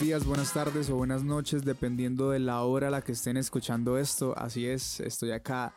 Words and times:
días, 0.00 0.26
buenas 0.26 0.52
tardes 0.52 0.90
o 0.90 0.96
buenas 0.96 1.24
noches, 1.24 1.64
dependiendo 1.64 2.30
de 2.30 2.38
la 2.38 2.62
hora 2.62 2.88
a 2.88 2.90
la 2.90 3.00
que 3.00 3.12
estén 3.12 3.38
escuchando 3.38 3.96
esto. 3.96 4.36
Así 4.36 4.66
es, 4.66 5.00
estoy 5.00 5.30
acá 5.30 5.72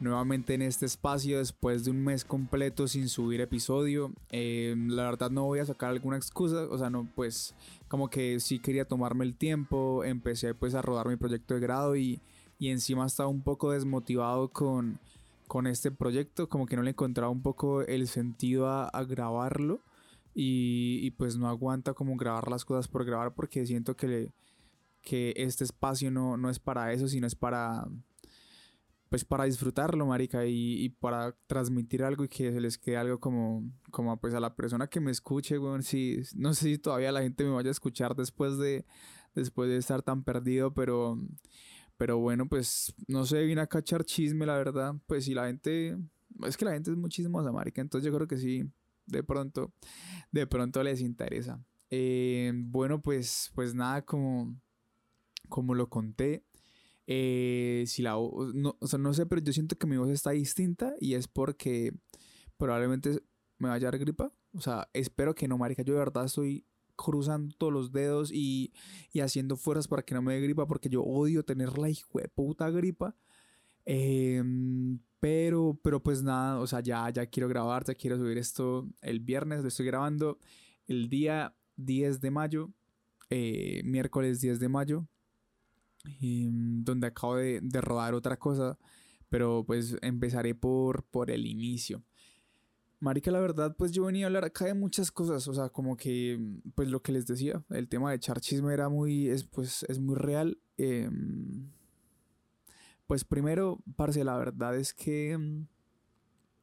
nuevamente 0.00 0.54
en 0.54 0.62
este 0.62 0.86
espacio 0.86 1.38
después 1.38 1.84
de 1.84 1.92
un 1.92 2.02
mes 2.02 2.24
completo 2.24 2.88
sin 2.88 3.08
subir 3.08 3.40
episodio. 3.40 4.12
Eh, 4.30 4.74
la 4.88 5.04
verdad 5.04 5.30
no 5.30 5.44
voy 5.44 5.60
a 5.60 5.66
sacar 5.66 5.90
alguna 5.90 6.16
excusa, 6.16 6.66
o 6.68 6.78
sea, 6.78 6.90
no, 6.90 7.08
pues 7.14 7.54
como 7.86 8.10
que 8.10 8.40
sí 8.40 8.58
quería 8.58 8.86
tomarme 8.86 9.24
el 9.24 9.36
tiempo, 9.36 10.02
empecé 10.04 10.52
pues 10.54 10.74
a 10.74 10.82
rodar 10.82 11.06
mi 11.06 11.16
proyecto 11.16 11.54
de 11.54 11.60
grado 11.60 11.94
y, 11.94 12.20
y 12.58 12.70
encima 12.70 13.06
estaba 13.06 13.28
un 13.28 13.42
poco 13.42 13.70
desmotivado 13.70 14.48
con, 14.48 14.98
con 15.46 15.68
este 15.68 15.92
proyecto, 15.92 16.48
como 16.48 16.66
que 16.66 16.74
no 16.74 16.82
le 16.82 16.90
encontraba 16.90 17.30
un 17.30 17.42
poco 17.42 17.82
el 17.82 18.08
sentido 18.08 18.68
a, 18.68 18.88
a 18.88 19.04
grabarlo. 19.04 19.80
Y, 20.34 21.00
y, 21.02 21.10
pues 21.10 21.36
no 21.36 21.48
aguanta 21.48 21.92
como 21.92 22.16
grabar 22.16 22.48
las 22.48 22.64
cosas 22.64 22.86
por 22.86 23.04
grabar 23.04 23.34
porque 23.34 23.66
siento 23.66 23.96
que, 23.96 24.06
le, 24.06 24.32
que 25.02 25.34
este 25.36 25.64
espacio 25.64 26.10
no, 26.10 26.36
no 26.36 26.50
es 26.50 26.60
para 26.60 26.92
eso, 26.92 27.08
sino 27.08 27.26
es 27.26 27.34
para 27.34 27.88
pues 29.10 29.24
para 29.24 29.44
disfrutarlo, 29.44 30.06
marica, 30.06 30.46
y, 30.46 30.84
y, 30.84 30.88
para 30.88 31.36
transmitir 31.48 32.04
algo 32.04 32.22
y 32.24 32.28
que 32.28 32.52
se 32.52 32.60
les 32.60 32.78
quede 32.78 32.96
algo 32.96 33.18
como, 33.18 33.68
como 33.90 34.16
pues 34.20 34.34
a 34.34 34.40
la 34.40 34.54
persona 34.54 34.86
que 34.86 35.00
me 35.00 35.10
escuche, 35.10 35.58
bueno, 35.58 35.82
si, 35.82 36.22
no 36.36 36.54
sé 36.54 36.66
si 36.66 36.78
todavía 36.78 37.10
la 37.10 37.20
gente 37.20 37.42
me 37.42 37.50
vaya 37.50 37.70
a 37.70 37.72
escuchar 37.72 38.14
después 38.14 38.56
de, 38.56 38.86
después 39.34 39.68
de 39.68 39.78
estar 39.78 40.02
tan 40.02 40.22
perdido, 40.22 40.72
pero, 40.74 41.18
pero 41.96 42.18
bueno, 42.18 42.48
pues 42.48 42.94
no 43.08 43.26
sé, 43.26 43.42
vine 43.42 43.62
a 43.62 43.66
cachar 43.66 44.04
chisme, 44.04 44.46
la 44.46 44.56
verdad, 44.56 44.94
pues 45.08 45.24
si 45.24 45.34
la 45.34 45.48
gente, 45.48 45.98
es 46.44 46.56
que 46.56 46.64
la 46.64 46.72
gente 46.72 46.92
es 46.92 46.96
muy 46.96 47.10
chismosa, 47.10 47.50
marica, 47.50 47.80
entonces 47.80 48.06
yo 48.08 48.14
creo 48.14 48.28
que 48.28 48.36
sí, 48.36 48.62
de 49.10 49.22
pronto, 49.22 49.72
de 50.32 50.46
pronto 50.46 50.82
les 50.82 51.00
interesa. 51.00 51.64
Eh, 51.90 52.52
bueno, 52.54 53.02
pues, 53.02 53.50
pues 53.54 53.74
nada, 53.74 54.02
como, 54.02 54.56
como 55.48 55.74
lo 55.74 55.88
conté, 55.88 56.44
eh, 57.06 57.84
si 57.86 58.02
la 58.02 58.12
no, 58.54 58.76
o 58.78 58.86
sea, 58.86 58.98
no 58.98 59.12
sé, 59.12 59.26
pero 59.26 59.42
yo 59.42 59.52
siento 59.52 59.76
que 59.76 59.86
mi 59.88 59.96
voz 59.96 60.10
está 60.10 60.30
distinta 60.30 60.94
y 61.00 61.14
es 61.14 61.26
porque 61.26 61.92
probablemente 62.56 63.20
me 63.58 63.68
vaya 63.68 63.88
a 63.88 63.90
dar 63.90 63.98
gripa. 63.98 64.32
O 64.52 64.60
sea, 64.60 64.88
espero 64.92 65.34
que 65.34 65.48
no, 65.48 65.58
marica. 65.58 65.82
Yo 65.82 65.94
de 65.94 65.98
verdad 65.98 66.26
estoy 66.26 66.64
cruzando 66.96 67.54
todos 67.56 67.72
los 67.72 67.92
dedos 67.92 68.30
y, 68.32 68.72
y 69.12 69.20
haciendo 69.20 69.56
fuerzas 69.56 69.88
para 69.88 70.02
que 70.02 70.14
no 70.14 70.22
me 70.22 70.34
dé 70.34 70.40
gripa 70.40 70.66
porque 70.66 70.88
yo 70.88 71.02
odio 71.02 71.44
tener 71.44 71.78
la 71.78 71.90
hijo 71.90 72.20
de 72.20 72.28
puta 72.28 72.70
gripa. 72.70 73.16
Eh, 73.86 74.42
pero, 75.20 75.78
pero 75.82 76.02
pues 76.02 76.22
nada, 76.22 76.58
o 76.58 76.66
sea, 76.66 76.80
ya, 76.80 77.08
ya 77.10 77.26
quiero 77.26 77.48
grabar, 77.48 77.84
ya 77.84 77.94
quiero 77.94 78.16
subir 78.16 78.38
esto 78.38 78.88
el 79.02 79.20
viernes. 79.20 79.62
Lo 79.62 79.68
estoy 79.68 79.86
grabando 79.86 80.38
el 80.86 81.08
día 81.08 81.54
10 81.76 82.20
de 82.20 82.30
mayo, 82.30 82.72
eh, 83.28 83.82
miércoles 83.84 84.40
10 84.40 84.58
de 84.58 84.68
mayo, 84.68 85.06
y, 86.20 86.48
donde 86.50 87.06
acabo 87.08 87.36
de, 87.36 87.60
de, 87.62 87.80
rodar 87.82 88.14
otra 88.14 88.38
cosa, 88.38 88.78
pero 89.28 89.64
pues 89.66 89.96
empezaré 90.00 90.54
por, 90.54 91.04
por 91.04 91.30
el 91.30 91.46
inicio. 91.46 92.02
Marica, 92.98 93.30
la 93.30 93.40
verdad, 93.40 93.74
pues 93.78 93.92
yo 93.92 94.04
venía 94.04 94.26
a 94.26 94.28
hablar 94.28 94.44
acá 94.44 94.66
de 94.66 94.74
muchas 94.74 95.10
cosas, 95.10 95.46
o 95.48 95.54
sea, 95.54 95.68
como 95.68 95.96
que, 95.96 96.38
pues 96.74 96.88
lo 96.88 97.02
que 97.02 97.12
les 97.12 97.26
decía, 97.26 97.62
el 97.70 97.88
tema 97.88 98.10
de 98.10 98.16
echar 98.16 98.40
chisme 98.40 98.72
era 98.72 98.88
muy, 98.88 99.28
es, 99.28 99.44
pues, 99.44 99.84
es 99.88 99.98
muy 99.98 100.16
real. 100.16 100.58
Eh, 100.76 101.10
pues 103.10 103.24
primero, 103.24 103.82
parce, 103.96 104.22
la 104.22 104.36
verdad 104.36 104.76
es 104.76 104.94
que, 104.94 105.36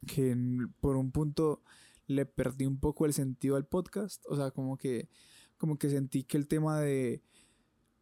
que 0.06 0.34
por 0.80 0.96
un 0.96 1.12
punto 1.12 1.62
le 2.06 2.26
perdí 2.26 2.66
un 2.66 2.80
poco 2.80 3.06
el 3.06 3.12
sentido 3.12 3.58
al 3.58 3.66
podcast, 3.66 4.24
o 4.30 4.38
sea, 4.38 4.52
como 4.52 4.78
que, 4.78 5.10
como 5.58 5.78
que 5.78 5.90
sentí 5.90 6.24
que 6.24 6.38
el 6.38 6.48
tema 6.48 6.80
de 6.80 7.22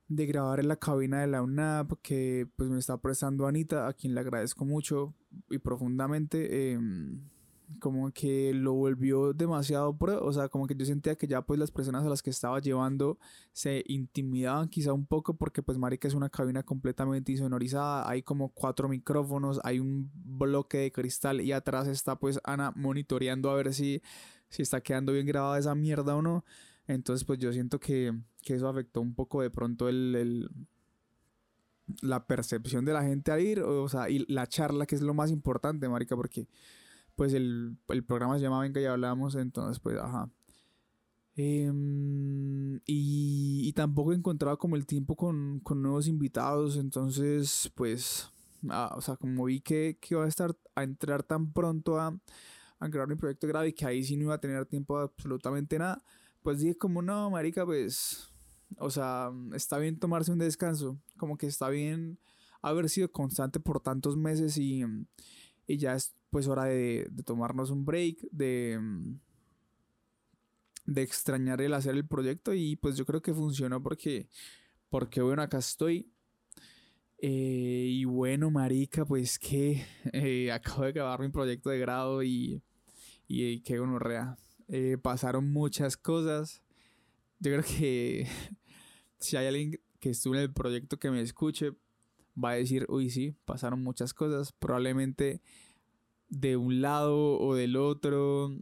de 0.09 0.27
grabar 0.27 0.59
en 0.59 0.67
la 0.67 0.75
cabina 0.75 1.21
de 1.21 1.25
la 1.25 1.41
UNAP 1.41 1.93
que 2.03 2.47
pues 2.55 2.70
me 2.70 2.77
está 2.77 3.02
prestando 3.02 3.47
Anita, 3.47 3.87
a 3.87 3.93
quien 3.93 4.14
le 4.14 4.21
agradezco 4.21 4.64
mucho 4.64 5.15
y 5.49 5.58
profundamente, 5.58 6.73
eh, 6.73 6.80
como 7.80 8.11
que 8.11 8.53
lo 8.53 8.73
volvió 8.73 9.33
demasiado 9.33 9.98
pro, 9.98 10.23
o 10.23 10.33
sea, 10.33 10.49
como 10.49 10.67
que 10.67 10.76
yo 10.76 10.86
sentía 10.86 11.15
que 11.15 11.27
ya 11.27 11.42
pues 11.42 11.59
las 11.59 11.71
personas 11.71 12.05
a 12.05 12.09
las 12.09 12.21
que 12.21 12.30
estaba 12.30 12.59
llevando 12.59 13.17
se 13.53 13.83
intimidaban 13.87 14.70
quizá 14.70 14.93
un 14.93 15.05
poco 15.05 15.36
porque 15.36 15.61
pues 15.64 15.77
marica 15.77 16.08
es 16.08 16.14
una 16.14 16.30
cabina 16.30 16.64
completamente 16.64 17.31
insonorizada, 17.31 18.09
hay 18.09 18.21
como 18.23 18.49
cuatro 18.49 18.87
micrófonos, 18.89 19.59
hay 19.64 19.80
un 19.80 20.11
bloque 20.14 20.77
de 20.80 20.92
cristal 20.92 21.42
y 21.42 21.52
atrás 21.52 21.87
está 21.87 22.17
pues 22.17 22.39
Ana 22.43 22.71
monitoreando 22.76 23.49
a 23.49 23.55
ver 23.55 23.73
si, 23.73 24.02
si 24.49 24.61
está 24.61 24.82
quedando 24.82 25.14
bien 25.14 25.26
grabada 25.26 25.59
esa 25.59 25.76
mierda 25.76 26.15
o 26.15 26.21
no. 26.21 26.45
Entonces 26.87 27.26
pues 27.26 27.39
yo 27.39 27.52
siento 27.52 27.80
que, 27.80 28.14
que 28.42 28.55
eso 28.55 28.67
afectó 28.67 29.02
un 29.02 29.15
poco 29.15 29.42
de 29.42 29.49
pronto 29.49 29.89
el, 29.89 30.15
el 30.15 30.49
la 32.02 32.26
percepción 32.26 32.86
de 32.86 32.93
la 32.93 33.03
gente 33.03 33.32
al 33.32 33.42
ir, 33.42 33.61
o 33.61 33.87
sea, 33.87 34.09
y 34.09 34.26
la 34.27 34.47
charla 34.47 34.86
que 34.86 34.95
es 34.95 35.02
lo 35.02 35.14
más 35.14 35.32
importante, 35.32 35.87
marica, 35.87 36.15
porque 36.15 36.47
pues 37.15 37.33
el, 37.33 37.77
el, 37.89 38.03
programa 38.03 38.37
se 38.37 38.43
llama 38.43 38.61
Venga 38.61 38.81
y 38.81 38.86
hablamos, 38.86 39.36
entonces 39.36 39.80
pues 39.80 39.98
ajá. 39.98 40.30
Eh, 41.37 41.70
y, 42.86 43.61
y, 43.67 43.73
tampoco 43.73 44.14
encontraba 44.14 44.58
como 44.58 44.77
el 44.77 44.86
tiempo 44.86 45.15
con, 45.17 45.59
con 45.59 45.81
nuevos 45.81 46.08
invitados, 46.08 46.77
entonces 46.77 47.71
pues, 47.76 48.30
ah, 48.70 48.93
o 48.95 49.02
sea, 49.02 49.17
como 49.17 49.45
vi 49.45 49.59
que, 49.59 49.98
que 49.99 50.15
iba 50.15 50.23
a 50.23 50.30
estar 50.30 50.55
a 50.76 50.83
entrar 50.83 51.23
tan 51.23 51.52
pronto 51.52 51.99
a, 51.99 52.17
a 52.80 52.89
crear 52.89 53.08
mi 53.08 53.15
proyecto 53.15 53.47
grado 53.47 53.65
y 53.65 53.73
que 53.73 53.86
ahí 53.86 54.03
sí 54.03 54.15
no 54.15 54.23
iba 54.23 54.36
a 54.36 54.42
tener 54.42 54.65
tiempo 54.65 54.97
de 54.97 55.05
absolutamente 55.05 55.77
nada, 55.77 56.03
pues 56.42 56.59
dije 56.59 56.77
como 56.77 57.02
no, 57.02 57.30
marica, 57.30 57.65
pues, 57.65 58.30
o 58.77 58.89
sea, 58.89 59.32
está 59.53 59.77
bien 59.77 59.99
tomarse 59.99 60.32
un 60.32 60.39
descanso, 60.39 60.97
como 61.17 61.37
que 61.37 61.47
está 61.47 61.70
bien 61.70 62.17
haber 62.61 62.89
sido 62.89 63.11
constante 63.11 63.59
por 63.59 63.80
tantos 63.80 64.17
meses 64.17 64.58
y, 64.58 64.83
y 65.67 65.77
ya 65.77 65.95
es 65.95 66.15
pues 66.30 66.48
hora 66.48 66.65
de, 66.65 67.08
de 67.11 67.23
tomarnos 67.23 67.70
un 67.71 67.86
break, 67.86 68.20
de, 68.31 68.80
de 70.86 71.02
extrañar 71.02 71.61
el 71.61 71.73
hacer 71.73 71.95
el 71.95 72.08
proyecto 72.08 72.53
y 72.53 72.76
pues 72.76 72.95
yo 72.98 73.05
creo 73.05 73.21
que 73.21 73.33
funcionó 73.33 73.81
porque, 73.81 74.27
porque 74.89 75.21
bueno, 75.21 75.42
acá 75.42 75.58
estoy. 75.58 76.11
Eh, 77.17 77.87
y 77.89 78.05
bueno, 78.05 78.52
marica, 78.52 79.05
pues 79.05 79.39
que 79.39 79.83
eh, 80.14 80.52
acabo 80.52 80.83
de 80.83 80.89
acabar 80.89 81.20
mi 81.20 81.30
proyecto 81.30 81.70
de 81.70 81.80
grado 81.80 82.23
y, 82.23 82.61
y, 83.27 83.45
y 83.45 83.61
qué 83.61 83.80
gonorrea. 83.80 84.37
Eh, 84.67 84.97
pasaron 85.02 85.52
muchas 85.52 85.97
cosas. 85.97 86.61
Yo 87.39 87.52
creo 87.52 87.64
que 87.64 88.27
si 89.20 89.37
hay 89.37 89.47
alguien 89.47 89.80
que 89.99 90.11
estuvo 90.11 90.36
en 90.36 90.42
el 90.42 90.53
proyecto 90.53 90.97
que 90.99 91.09
me 91.09 91.21
escuche, 91.21 91.71
va 92.41 92.51
a 92.51 92.55
decir, 92.55 92.85
uy, 92.89 93.09
sí, 93.09 93.35
pasaron 93.45 93.83
muchas 93.83 94.13
cosas. 94.13 94.51
Probablemente 94.51 95.41
de 96.29 96.57
un 96.57 96.81
lado 96.81 97.39
o 97.39 97.55
del 97.55 97.75
otro. 97.75 98.55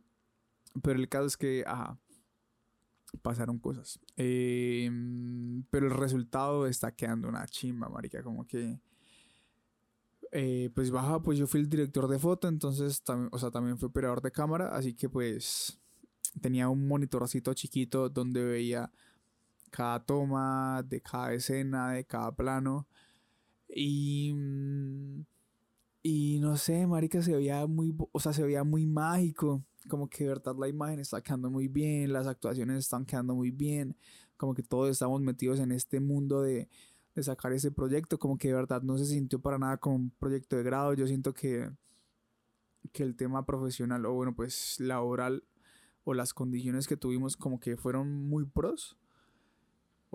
Pero 0.81 1.00
el 1.00 1.09
caso 1.09 1.25
es 1.25 1.38
que, 1.38 1.63
ajá, 1.67 1.97
pasaron 3.22 3.59
cosas. 3.59 4.00
Eh, 4.17 4.89
pero 5.69 5.88
el 5.88 5.94
resultado 5.94 6.67
está 6.67 6.91
quedando 6.91 7.29
una 7.29 7.45
chimba, 7.47 7.89
marica. 7.89 8.23
Como 8.23 8.45
que. 8.45 8.79
Eh, 10.31 10.72
pues 10.73 10.90
baja, 10.90 11.22
pues 11.22 11.38
yo 11.38 11.45
fui 11.45 11.59
el 11.59 11.69
director 11.69 12.07
de 12.07 12.17
foto, 12.17 12.47
entonces 12.47 13.03
también, 13.03 13.29
o 13.31 13.38
sea, 13.38 13.51
también 13.51 13.78
fui 13.78 13.85
operador 13.85 14.19
de 14.19 14.31
cámara, 14.31 14.75
así 14.75 14.95
que 14.95 15.07
pues 15.07 15.79
tenía 16.41 16.69
un 16.69 16.88
monitorcito 16.88 17.53
chiquito 17.53 18.09
donde 18.09 18.44
veía 18.44 18.91
cada 19.69 20.03
toma 20.03 20.84
de 20.84 21.01
cada 21.01 21.34
escena, 21.34 21.91
de 21.91 22.05
cada 22.05 22.31
plano. 22.31 22.88
Y 23.75 24.34
y 26.06 26.39
no 26.41 26.57
sé, 26.57 26.85
marica, 26.85 27.22
se 27.22 27.34
veía 27.34 27.66
muy, 27.66 27.95
o 28.11 28.19
sea, 28.19 28.34
se 28.34 28.44
veía 28.44 28.66
muy 28.66 28.85
mágico. 28.85 29.63
Como 29.88 30.09
que 30.09 30.25
de 30.25 30.29
verdad 30.31 30.56
la 30.59 30.67
imagen 30.67 31.00
está 31.00 31.22
quedando 31.22 31.49
muy 31.49 31.70
bien, 31.70 32.11
las 32.11 32.28
actuaciones 32.28 32.79
están 32.79 33.05
quedando 33.05 33.34
muy 33.35 33.52
bien. 33.52 33.96
Como 34.35 34.53
que 34.53 34.64
todos 34.64 34.90
estamos 34.90 35.22
metidos 35.22 35.61
en 35.61 35.72
este 35.72 36.02
mundo 36.02 36.41
de, 36.41 36.67
de 37.16 37.23
sacar 37.23 37.53
ese 37.53 37.72
proyecto. 37.72 38.20
Como 38.20 38.37
que 38.37 38.49
de 38.49 38.53
verdad 38.53 38.81
no 38.81 38.97
se 38.97 39.05
sintió 39.05 39.40
para 39.40 39.58
nada 39.58 39.78
como 39.78 39.96
un 39.96 40.09
proyecto 40.11 40.58
de 40.58 40.64
grado. 40.64 40.93
Yo 40.93 41.08
siento 41.08 41.34
que, 41.34 41.72
que 42.91 43.03
el 43.03 43.16
tema 43.16 43.46
profesional, 43.46 44.05
o 44.05 44.14
bueno, 44.14 44.35
pues 44.35 44.81
laboral, 44.81 45.46
o 46.03 46.14
las 46.14 46.34
condiciones 46.34 46.85
que 46.85 46.97
tuvimos, 46.97 47.37
como 47.37 47.61
que 47.61 47.78
fueron 47.78 48.11
muy 48.28 48.43
pros. 48.46 48.97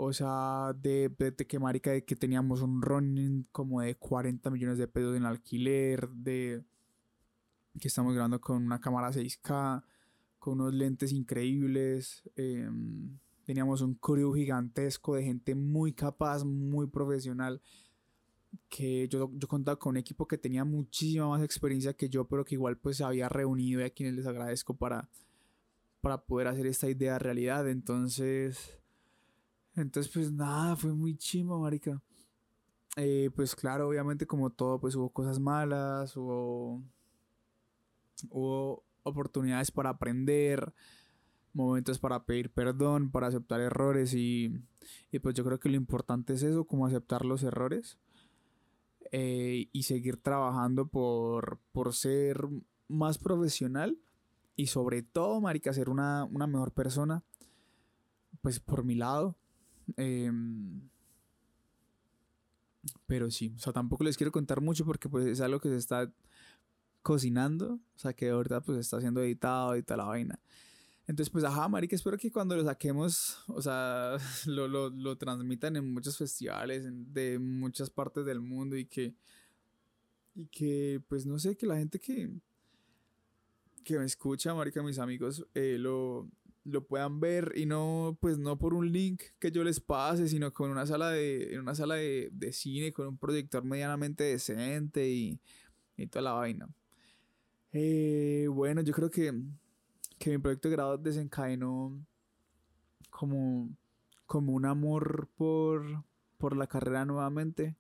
O 0.01 0.13
sea, 0.13 0.73
de, 0.81 1.09
de, 1.19 1.33
de, 1.33 1.45
que 1.45 1.59
marica, 1.59 1.91
de 1.91 2.05
que 2.05 2.15
teníamos 2.15 2.63
un 2.63 2.81
running 2.81 3.49
como 3.51 3.81
de 3.81 3.97
40 3.97 4.49
millones 4.49 4.79
de 4.79 4.87
pesos 4.87 5.17
en 5.17 5.25
alquiler, 5.25 6.09
de 6.11 6.63
que 7.81 7.89
estamos 7.89 8.15
grabando 8.15 8.41
con 8.41 8.65
una 8.65 8.81
cámara 8.81 9.11
6K, 9.11 9.83
con 10.39 10.61
unos 10.61 10.73
lentes 10.73 11.11
increíbles. 11.11 12.23
Eh, 12.37 12.71
teníamos 13.45 13.81
un 13.81 13.95
crew 13.95 14.33
gigantesco 14.35 15.17
de 15.17 15.25
gente 15.25 15.57
muy 15.57 15.93
capaz, 15.93 16.45
muy 16.45 16.87
profesional. 16.87 17.61
Que 18.69 19.09
yo, 19.09 19.33
yo 19.35 19.49
contaba 19.49 19.81
con 19.81 19.91
un 19.91 19.97
equipo 19.97 20.29
que 20.29 20.39
tenía 20.39 20.65
muchísima 20.65 21.29
más 21.29 21.43
experiencia 21.43 21.93
que 21.93 22.09
yo, 22.09 22.25
pero 22.25 22.45
que 22.45 22.55
igual 22.55 22.79
pues 22.79 22.99
se 22.99 23.05
había 23.05 23.29
reunido 23.29 23.81
y 23.81 23.85
a 23.85 23.91
quienes 23.91 24.15
les 24.15 24.27
agradezco 24.29 24.77
para, 24.77 25.09
para 26.01 26.25
poder 26.25 26.47
hacer 26.47 26.69
esta 26.69 26.89
idea 26.89 27.19
realidad. 27.19 27.69
Entonces 27.69 28.79
Entonces, 29.81 30.13
pues 30.13 30.33
nada, 30.33 30.77
fue 30.77 30.93
muy 30.93 31.17
chimo, 31.17 31.59
marica. 31.61 32.01
Eh, 32.97 33.31
pues 33.35 33.55
claro, 33.55 33.89
obviamente 33.89 34.27
como 34.27 34.51
todo, 34.51 34.81
pues 34.81 34.95
hubo 34.97 35.11
cosas 35.11 35.39
malas, 35.39 36.17
hubo, 36.17 36.83
hubo 38.31 38.83
oportunidades 39.05 39.71
para 39.71 39.91
aprender, 39.91 40.73
momentos 41.53 41.99
para 41.99 42.25
pedir 42.25 42.51
perdón, 42.51 43.11
para 43.11 43.29
aceptar 43.29 43.61
errores 43.61 44.15
y, 44.15 44.53
y 45.13 45.19
pues 45.21 45.35
yo 45.35 45.45
creo 45.45 45.61
que 45.61 45.69
lo 45.69 45.77
importante 45.77 46.33
es 46.35 46.43
eso, 46.43 46.65
como 46.65 46.87
aceptar 46.87 47.25
los 47.25 47.43
errores 47.43 47.99
eh, 49.13 49.69
y 49.73 49.85
seguir 49.85 50.19
trabajando 50.19 50.87
por, 50.89 51.61
por 51.73 51.95
ser 51.95 52.47
más 52.89 53.19
profesional 53.19 53.99
y 54.55 54.67
sobre 54.67 55.03
todo, 55.03 55.41
marica, 55.41 55.73
ser 55.73 55.89
una, 55.89 56.25
una 56.25 56.47
mejor 56.47 56.73
persona, 56.73 57.23
pues 58.43 58.61
por 58.61 58.85
mi 58.85 58.97
lado. 58.97 59.37
Eh, 59.97 60.31
pero 63.07 63.31
sí, 63.31 63.55
o 63.57 63.59
sea, 63.59 63.73
tampoco 63.73 64.05
les 64.05 64.17
quiero 64.17 64.33
contar 64.33 64.61
mucho 64.61 64.85
porque 64.85 65.09
pues 65.09 65.27
es 65.27 65.41
algo 65.41 65.61
que 65.61 65.69
se 65.69 65.77
está 65.77 66.13
cocinando, 67.03 67.75
o 67.75 67.99
sea, 67.99 68.13
que 68.13 68.33
verdad 68.33 68.63
pues 68.65 68.79
está 68.79 69.01
siendo 69.01 69.23
editado 69.23 69.77
y 69.77 69.83
toda 69.83 69.99
la 69.99 70.05
vaina. 70.05 70.41
Entonces, 71.07 71.31
pues, 71.31 71.43
ajá, 71.43 71.67
marica, 71.69 71.97
espero 71.97 72.19
que 72.19 72.31
cuando 72.31 72.55
lo 72.55 72.63
saquemos, 72.65 73.39
o 73.49 73.63
sea, 73.63 74.19
lo, 74.47 74.69
lo, 74.69 74.91
lo 74.91 75.17
transmitan 75.17 75.75
en 75.77 75.91
muchos 75.93 76.19
festivales 76.19 76.85
de 77.15 77.39
muchas 77.39 77.89
partes 77.89 78.27
del 78.27 78.41
mundo 78.41 78.77
y 78.77 78.85
que, 78.85 79.15
y 80.35 80.47
que, 80.49 81.03
pues, 81.09 81.25
no 81.25 81.39
sé, 81.39 81.57
que 81.57 81.67
la 81.67 81.79
gente 81.79 81.99
que, 81.99 82.31
que 83.85 83.99
me 83.99 84.05
escucha, 84.05 84.55
marica, 84.55 84.83
mis 84.83 84.99
amigos, 84.99 85.47
eh, 85.55 85.77
lo, 85.79 86.29
lo 86.69 86.87
puedan 86.87 87.21
ver 87.21 87.53
y 87.57 87.67
no, 87.67 88.17
pues 88.21 88.39
no 88.39 88.59
por 88.59 88.75
un 88.75 88.93
link 88.93 89.23
que 89.39 89.51
yo 89.51 89.65
les 89.65 89.81
pase, 89.81 90.29
sino 90.29 90.53
con 90.53 90.71
una 90.71 90.87
sala 90.87 91.11
de, 91.11 91.55
en 91.55 91.61
una 91.61 91.75
sala 91.75 91.97
de, 91.97 92.31
de 92.33 92.53
cine, 92.53 92.93
con 92.93 93.09
un 93.09 93.19
proyector 93.19 93.65
medianamente 93.65 94.25
decente 94.25 95.09
y, 95.09 95.41
y 95.97 96.07
toda 96.07 96.23
la 96.23 96.33
vaina. 96.33 96.69
Eh, 97.73 98.47
bueno, 98.51 98.81
yo 98.83 98.93
creo 98.93 99.11
que, 99.11 99.33
que 100.19 100.31
mi 100.31 100.39
proyecto 100.39 100.69
de 100.69 100.75
grado 100.77 100.97
desencadenó 100.99 101.99
como, 103.11 103.69
como 104.27 104.53
un 104.53 104.65
amor 104.65 105.29
por, 105.37 106.05
por 106.39 106.57
la 106.57 106.67
carrera 106.67 107.05
nuevamente, 107.05 107.77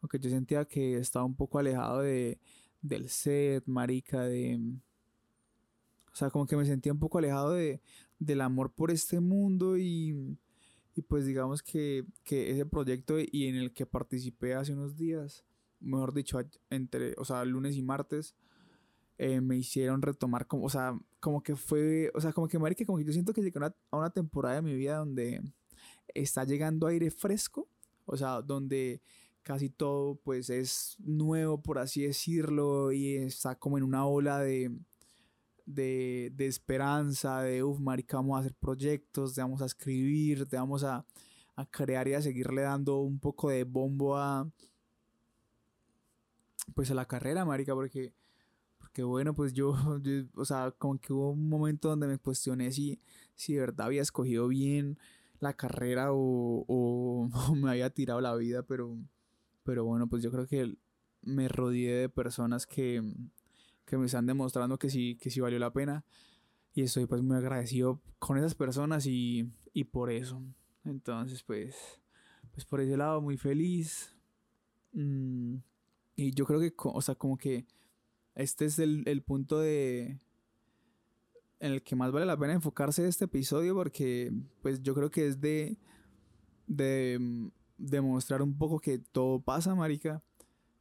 aunque 0.00 0.18
yo 0.18 0.30
sentía 0.30 0.64
que 0.66 0.98
estaba 0.98 1.24
un 1.24 1.34
poco 1.34 1.58
alejado 1.58 2.00
de, 2.00 2.38
del 2.82 3.08
set, 3.08 3.64
marica, 3.66 4.22
de... 4.22 4.60
O 6.12 6.16
sea, 6.16 6.30
como 6.30 6.46
que 6.46 6.56
me 6.56 6.64
sentía 6.64 6.92
un 6.92 7.00
poco 7.00 7.18
alejado 7.18 7.54
de, 7.54 7.80
del 8.18 8.40
amor 8.40 8.72
por 8.72 8.90
este 8.90 9.20
mundo 9.20 9.76
y, 9.76 10.38
y 10.94 11.02
pues 11.02 11.26
digamos 11.26 11.62
que, 11.62 12.04
que, 12.24 12.50
ese 12.50 12.66
proyecto 12.66 13.16
y 13.18 13.46
en 13.46 13.56
el 13.56 13.72
que 13.72 13.86
participé 13.86 14.54
hace 14.54 14.72
unos 14.72 14.96
días, 14.96 15.44
mejor 15.80 16.14
dicho, 16.14 16.40
entre, 16.70 17.14
o 17.18 17.24
sea, 17.24 17.44
lunes 17.44 17.76
y 17.76 17.82
martes, 17.82 18.34
eh, 19.16 19.40
me 19.40 19.56
hicieron 19.56 20.02
retomar 20.02 20.46
como, 20.46 20.64
o 20.64 20.68
sea, 20.68 20.98
como 21.20 21.42
que 21.42 21.54
fue, 21.54 22.10
o 22.14 22.20
sea, 22.20 22.32
como 22.32 22.48
que 22.48 22.58
marica, 22.58 22.84
como 22.84 22.98
que 22.98 23.04
yo 23.04 23.12
siento 23.12 23.32
que 23.32 23.42
llegué 23.42 23.60
a 23.60 23.96
una, 23.96 24.10
temporada 24.10 24.56
de 24.56 24.62
mi 24.62 24.74
vida 24.74 24.96
donde 24.96 25.40
está 26.08 26.44
llegando 26.44 26.88
aire 26.88 27.10
fresco, 27.10 27.68
o 28.06 28.16
sea, 28.16 28.42
donde 28.42 29.00
casi 29.42 29.70
todo 29.70 30.16
pues 30.16 30.50
es 30.50 30.96
nuevo, 30.98 31.62
por 31.62 31.78
así 31.78 32.02
decirlo, 32.02 32.90
y 32.90 33.16
está 33.16 33.56
como 33.56 33.78
en 33.78 33.84
una 33.84 34.04
ola 34.04 34.40
de, 34.40 34.72
de, 35.66 36.32
de 36.34 36.46
esperanza, 36.46 37.40
de, 37.42 37.62
uff, 37.62 37.80
marica, 37.80 38.16
vamos 38.16 38.36
a 38.36 38.40
hacer 38.40 38.54
proyectos, 38.54 39.34
te 39.34 39.40
vamos 39.40 39.62
a 39.62 39.66
escribir, 39.66 40.46
te 40.46 40.56
vamos 40.56 40.84
a, 40.84 41.04
a 41.56 41.66
crear 41.66 42.08
y 42.08 42.14
a 42.14 42.22
seguirle 42.22 42.62
dando 42.62 42.98
un 42.98 43.18
poco 43.18 43.50
de 43.50 43.64
bombo 43.64 44.16
a, 44.16 44.48
pues 46.74 46.90
a 46.90 46.94
la 46.94 47.06
carrera, 47.06 47.44
marica, 47.44 47.74
porque, 47.74 48.12
porque 48.78 49.02
bueno, 49.02 49.34
pues 49.34 49.52
yo, 49.52 49.74
o 50.36 50.44
sea, 50.44 50.70
como 50.72 50.98
que 50.98 51.12
hubo 51.12 51.30
un 51.30 51.48
momento 51.48 51.88
donde 51.88 52.06
me 52.06 52.18
cuestioné 52.18 52.72
si, 52.72 53.00
si 53.34 53.54
de 53.54 53.60
verdad 53.60 53.86
había 53.86 54.02
escogido 54.02 54.48
bien 54.48 54.98
la 55.40 55.54
carrera 55.54 56.12
o, 56.12 56.64
o, 56.66 57.28
o 57.48 57.54
me 57.54 57.70
había 57.70 57.90
tirado 57.90 58.20
la 58.20 58.34
vida, 58.34 58.62
pero, 58.62 58.96
pero 59.62 59.84
bueno, 59.84 60.08
pues 60.08 60.22
yo 60.22 60.30
creo 60.30 60.46
que 60.46 60.76
me 61.22 61.48
rodeé 61.48 61.94
de 61.94 62.08
personas 62.08 62.66
que, 62.66 63.02
que 63.84 63.96
me 63.96 64.06
están 64.06 64.26
demostrando 64.26 64.78
que 64.78 64.90
sí, 64.90 65.16
que 65.20 65.30
sí 65.30 65.40
valió 65.40 65.58
la 65.58 65.72
pena. 65.72 66.04
Y 66.72 66.82
estoy 66.82 67.06
pues 67.06 67.22
muy 67.22 67.36
agradecido 67.36 68.00
con 68.18 68.36
esas 68.36 68.54
personas 68.54 69.06
y, 69.06 69.50
y 69.72 69.84
por 69.84 70.10
eso. 70.10 70.42
Entonces 70.84 71.42
pues, 71.42 72.00
pues 72.52 72.64
por 72.64 72.80
ese 72.80 72.96
lado 72.96 73.20
muy 73.20 73.36
feliz. 73.36 74.16
Mm, 74.92 75.56
y 76.16 76.32
yo 76.32 76.46
creo 76.46 76.60
que, 76.60 76.72
o 76.76 77.02
sea, 77.02 77.14
como 77.14 77.36
que 77.36 77.66
este 78.34 78.64
es 78.64 78.78
el, 78.78 79.02
el 79.06 79.22
punto 79.22 79.60
de, 79.60 80.18
en 81.60 81.72
el 81.72 81.82
que 81.82 81.96
más 81.96 82.12
vale 82.12 82.26
la 82.26 82.36
pena 82.36 82.52
enfocarse 82.52 83.06
este 83.06 83.26
episodio 83.26 83.74
porque 83.74 84.32
pues 84.62 84.82
yo 84.82 84.94
creo 84.94 85.10
que 85.10 85.26
es 85.26 85.40
de 85.40 85.76
de 86.66 87.50
demostrar 87.76 88.42
un 88.42 88.56
poco 88.56 88.80
que 88.80 88.98
todo 88.98 89.40
pasa, 89.40 89.74
marica 89.74 90.22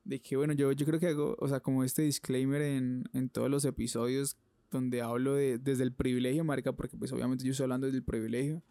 de 0.04 0.22
que 0.22 0.36
bueno, 0.36 0.54
yo, 0.54 0.72
yo 0.72 0.86
creo 0.86 1.00
que 1.00 1.08
hago, 1.08 1.36
o 1.40 1.48
sea, 1.48 1.60
como 1.60 1.84
este 1.84 2.02
disclaimer 2.02 2.62
en, 2.62 3.06
en 3.14 3.30
todos 3.30 3.50
los 3.50 3.66
episodios 3.66 4.38
donde 4.72 5.02
hablo 5.02 5.36
de, 5.36 5.58
desde 5.60 5.84
el 5.84 5.94
privilegio, 5.94 6.44
marca, 6.44 6.74
porque 6.74 6.98
pues 6.98 7.12
obviamente 7.14 7.46
yo 7.46 7.52
estoy 7.52 7.66
hablando 7.66 7.88
desde 7.88 8.00
el 8.00 8.04
privilegio. 8.04 8.64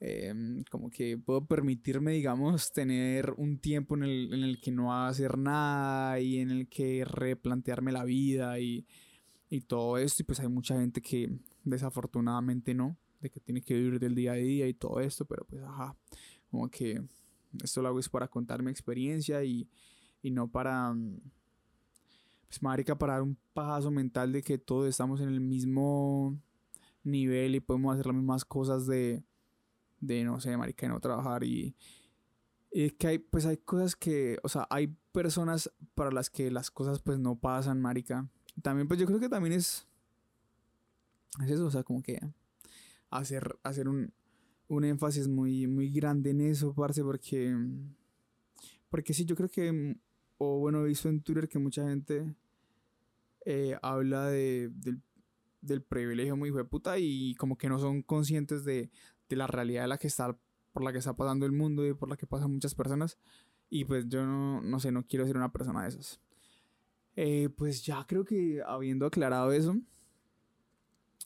Em, 0.00 0.64
como 0.70 0.90
que 0.90 1.16
puedo 1.16 1.46
permitirme, 1.46 2.12
digamos, 2.12 2.72
tener 2.72 3.32
un 3.36 3.58
tiempo 3.58 3.96
en 3.96 4.02
el, 4.02 4.34
en 4.34 4.42
el 4.42 4.60
que 4.60 4.70
no 4.70 4.94
hacer 4.94 5.38
nada 5.38 6.20
y 6.20 6.38
en 6.38 6.50
el 6.50 6.68
que 6.68 7.04
replantearme 7.04 7.92
la 7.92 8.04
vida 8.04 8.58
y, 8.58 8.86
y 9.48 9.60
todo 9.62 9.98
esto. 9.98 10.22
Y 10.22 10.26
pues 10.26 10.40
hay 10.40 10.48
mucha 10.48 10.78
gente 10.78 11.00
que 11.00 11.30
desafortunadamente 11.64 12.74
no, 12.74 12.96
de 13.20 13.30
que 13.30 13.40
tiene 13.40 13.62
que 13.62 13.74
vivir 13.74 13.98
del 13.98 14.14
día 14.14 14.32
a 14.32 14.36
día 14.36 14.68
y 14.68 14.74
todo 14.74 15.00
esto, 15.00 15.24
pero 15.24 15.44
pues 15.46 15.62
ajá, 15.62 15.96
como 16.50 16.68
que 16.68 17.02
esto 17.62 17.80
lo 17.80 17.88
hago 17.88 17.98
es 17.98 18.08
para 18.08 18.28
contar 18.28 18.62
mi 18.62 18.70
experiencia 18.70 19.42
y, 19.44 19.68
y 20.24 20.30
no 20.30 20.48
para, 20.48 20.90
mm, 20.90 21.20
pues 22.48 22.62
marica, 22.62 22.96
para 22.96 23.12
dar 23.12 23.22
un 23.22 23.36
paso 23.52 23.90
mental 23.90 24.32
de 24.32 24.42
que 24.42 24.56
todos 24.56 24.88
estamos 24.88 25.20
en 25.20 25.28
el 25.28 25.38
mismo 25.38 26.34
nivel 27.04 27.54
y 27.54 27.60
podemos 27.60 27.92
hacer 27.92 28.06
las 28.06 28.16
mismas 28.16 28.46
cosas 28.46 28.86
de, 28.86 29.22
de 30.00 30.24
no 30.24 30.40
sé, 30.40 30.56
marica, 30.56 30.86
de 30.86 30.94
no 30.94 30.98
trabajar 30.98 31.44
y, 31.44 31.76
y 32.72 32.90
que 32.92 33.06
hay, 33.06 33.18
pues 33.18 33.44
hay 33.44 33.58
cosas 33.58 33.96
que, 33.96 34.38
o 34.42 34.48
sea, 34.48 34.66
hay 34.70 34.96
personas 35.12 35.70
para 35.94 36.10
las 36.10 36.30
que 36.30 36.50
las 36.50 36.70
cosas 36.70 37.00
pues 37.00 37.18
no 37.18 37.36
pasan, 37.36 37.82
marica. 37.82 38.26
También 38.62 38.88
pues 38.88 38.98
yo 38.98 39.04
creo 39.04 39.20
que 39.20 39.28
también 39.28 39.52
es, 39.52 39.86
es 41.42 41.50
eso, 41.50 41.66
o 41.66 41.70
sea, 41.70 41.82
como 41.82 42.02
que 42.02 42.18
hacer, 43.10 43.58
hacer 43.62 43.88
un, 43.88 44.10
un 44.68 44.84
énfasis 44.84 45.28
muy, 45.28 45.66
muy 45.66 45.90
grande 45.90 46.30
en 46.30 46.40
eso, 46.40 46.72
parce, 46.72 47.02
porque, 47.02 47.54
porque 48.88 49.12
sí, 49.12 49.26
yo 49.26 49.36
creo 49.36 49.50
que 49.50 49.98
o 50.38 50.58
bueno, 50.58 50.84
he 50.84 50.88
visto 50.88 51.08
en 51.08 51.20
Twitter 51.20 51.48
que 51.48 51.58
mucha 51.58 51.88
gente 51.88 52.34
eh, 53.44 53.76
habla 53.82 54.26
de, 54.26 54.70
del, 55.60 55.82
privilegio 55.82 56.36
muy 56.36 56.48
hijo 56.48 56.62
de 56.62 57.00
y 57.00 57.34
como 57.34 57.56
que 57.56 57.68
no 57.68 57.78
son 57.78 58.02
conscientes 58.02 58.64
de, 58.64 58.90
la 59.28 59.46
realidad 59.46 59.82
de 59.82 59.88
la 59.88 59.98
que 59.98 60.06
está, 60.06 60.36
por 60.72 60.84
la 60.84 60.92
que 60.92 60.98
está 60.98 61.14
pasando 61.14 61.44
el 61.44 61.52
mundo 61.52 61.84
y 61.86 61.92
por 61.94 62.08
la 62.08 62.16
que 62.16 62.26
pasan 62.26 62.52
muchas 62.52 62.74
personas. 62.74 63.18
Y 63.68 63.84
pues 63.84 64.08
yo 64.08 64.24
no, 64.24 64.60
no 64.60 64.78
sé, 64.78 64.92
no 64.92 65.04
quiero 65.06 65.26
ser 65.26 65.36
una 65.36 65.52
persona 65.52 65.82
de 65.82 65.88
esas. 65.88 66.20
Eh, 67.16 67.48
pues 67.56 67.84
ya 67.84 68.04
creo 68.06 68.24
que 68.24 68.62
habiendo 68.66 69.06
aclarado 69.06 69.52
eso, 69.52 69.76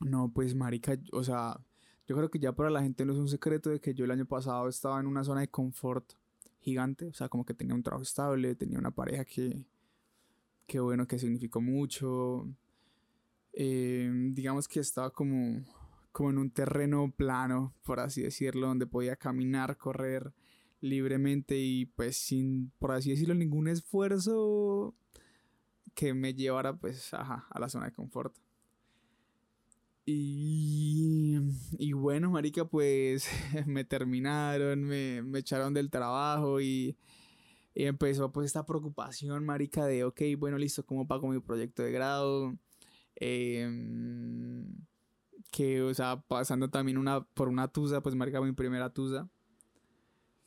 no, 0.01 0.31
pues 0.33 0.55
marica, 0.55 0.99
o 1.13 1.25
sea, 1.25 1.61
yo 2.07 2.17
creo 2.17 2.31
que 2.31 2.39
ya 2.39 2.53
para 2.53 2.71
la 2.71 2.83
gente 2.83 3.05
no 3.05 3.13
es 3.13 3.19
un 3.19 3.29
secreto 3.29 3.71
de 3.71 3.81
que 3.81 3.95
yo 3.95 4.05
el 4.05 4.11
año 4.11 4.27
pasado 4.27 4.69
estaba 4.69 5.01
en 5.01 5.07
una 5.07 5.25
zona 5.25 5.41
de 5.41 5.49
confort 5.49 6.13
gigante, 6.61 7.07
o 7.07 7.13
sea, 7.13 7.29
como 7.29 7.45
que 7.45 7.55
tenía 7.55 7.75
un 7.75 7.83
trabajo 7.83 8.03
estable, 8.03 8.55
tenía 8.55 8.79
una 8.79 8.91
pareja 8.91 9.25
que, 9.25 9.65
que 10.67 10.81
bueno, 10.81 11.07
que 11.07 11.19
significó 11.19 11.61
mucho. 11.61 12.49
Em, 13.53 14.35
digamos 14.35 14.69
que 14.69 14.81
estaba 14.81 15.11
como, 15.11 15.65
como 16.13 16.31
en 16.31 16.39
un 16.39 16.51
terreno 16.51 17.13
plano, 17.17 17.75
por 17.85 18.01
así 18.01 18.23
decirlo, 18.23 18.69
donde 18.69 18.87
podía 18.87 19.17
caminar, 19.17 19.77
correr 19.77 20.33
libremente 20.81 21.59
y 21.59 21.87
pues 21.87 22.17
sin, 22.17 22.71
por 22.79 22.93
así 22.93 23.11
decirlo, 23.11 23.35
ningún 23.35 23.69
esfuerzo 23.69 24.95
que 25.95 26.15
me 26.15 26.35
llevara 26.35 26.77
pues 26.77 27.13
a 27.13 27.49
la 27.59 27.69
zona 27.69 27.87
de 27.87 27.93
confort. 27.93 28.35
Y, 30.11 31.39
y 31.79 31.93
bueno, 31.93 32.31
marica, 32.31 32.65
pues 32.65 33.29
me 33.67 33.85
terminaron, 33.85 34.83
me, 34.83 35.21
me 35.21 35.41
echaron 35.41 35.75
del 35.75 35.91
trabajo 35.91 36.63
y, 36.63 36.97
y, 37.75 37.85
empezó 37.85 38.33
pues 38.33 38.47
esta 38.47 38.65
preocupación, 38.65 39.45
marica, 39.45 39.85
de, 39.85 40.05
ok, 40.05 40.23
bueno, 40.39 40.57
listo, 40.57 40.87
¿cómo 40.87 41.07
pago 41.07 41.29
mi 41.29 41.41
proyecto 41.41 41.83
de 41.83 41.93
grado? 41.93 42.57
Em, 43.17 44.65
que, 45.51 45.83
o 45.83 45.93
sea, 45.93 46.23
pasando 46.23 46.71
también 46.71 46.97
una, 46.97 47.23
por 47.23 47.49
una 47.49 47.69
tusa, 47.69 48.01
pues 48.03 48.15
marica, 48.15 48.41
mi 48.41 48.53
primera 48.53 48.91
tusa. 48.91 49.29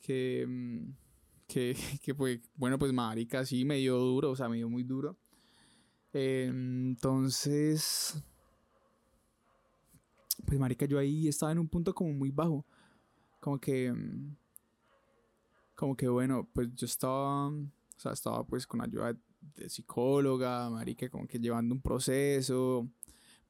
que, 0.00 0.44
mm, 0.48 0.92
que, 1.46 1.76
que 2.02 2.14
fue, 2.14 2.40
bueno, 2.56 2.80
pues 2.80 2.92
marica, 2.92 3.46
sí, 3.46 3.64
me 3.64 3.76
dio 3.76 3.96
duro, 3.98 4.30
o 4.32 4.36
sea, 4.36 4.48
me 4.48 4.56
dio 4.56 4.68
muy 4.68 4.82
duro. 4.82 5.16
entonces, 6.12 8.22
pues 10.46 10.58
marica, 10.58 10.86
yo 10.86 10.98
ahí 10.98 11.28
estaba 11.28 11.52
en 11.52 11.58
un 11.58 11.68
punto 11.68 11.94
como 11.94 12.12
muy 12.12 12.30
bajo. 12.30 12.64
Como 13.40 13.58
que, 13.60 13.92
mm, 13.92 14.36
como 15.74 15.96
que 15.96 16.08
bueno, 16.08 16.48
pues 16.52 16.68
yo 16.74 16.86
estaba, 16.86 17.48
o 17.48 17.70
sea, 17.96 18.12
estaba 18.12 18.44
pues 18.46 18.66
con 18.66 18.80
ayuda 18.82 19.16
de 19.56 19.68
psicóloga, 19.68 20.70
marica, 20.70 21.08
como 21.08 21.26
que 21.26 21.38
llevando 21.38 21.74
un 21.74 21.80
proceso, 21.80 22.88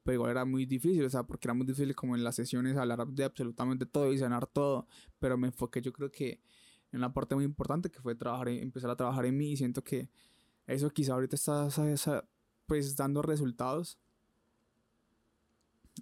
pero 0.03 0.15
igual 0.15 0.31
era 0.31 0.45
muy 0.45 0.65
difícil, 0.65 1.03
o 1.05 1.09
sea, 1.09 1.23
porque 1.23 1.47
era 1.47 1.53
muy 1.53 1.65
difícil 1.65 1.95
como 1.95 2.15
en 2.15 2.23
las 2.23 2.35
sesiones 2.35 2.77
hablar 2.77 3.07
de 3.07 3.23
absolutamente 3.23 3.85
todo 3.85 4.11
y 4.11 4.17
sanar 4.17 4.47
todo, 4.47 4.87
pero 5.19 5.37
me 5.37 5.47
enfoqué 5.47 5.81
yo 5.81 5.93
creo 5.93 6.11
que 6.11 6.41
en 6.91 7.01
la 7.01 7.13
parte 7.13 7.35
muy 7.35 7.45
importante 7.45 7.89
que 7.89 7.99
fue 8.01 8.15
trabajar, 8.15 8.49
empezar 8.49 8.89
a 8.89 8.95
trabajar 8.95 9.25
en 9.25 9.37
mí 9.37 9.51
y 9.51 9.57
siento 9.57 9.83
que 9.83 10.09
eso 10.67 10.89
quizá 10.91 11.13
ahorita 11.13 11.35
está, 11.35 11.69
pues 12.65 12.95
dando 12.95 13.21
resultados 13.21 13.97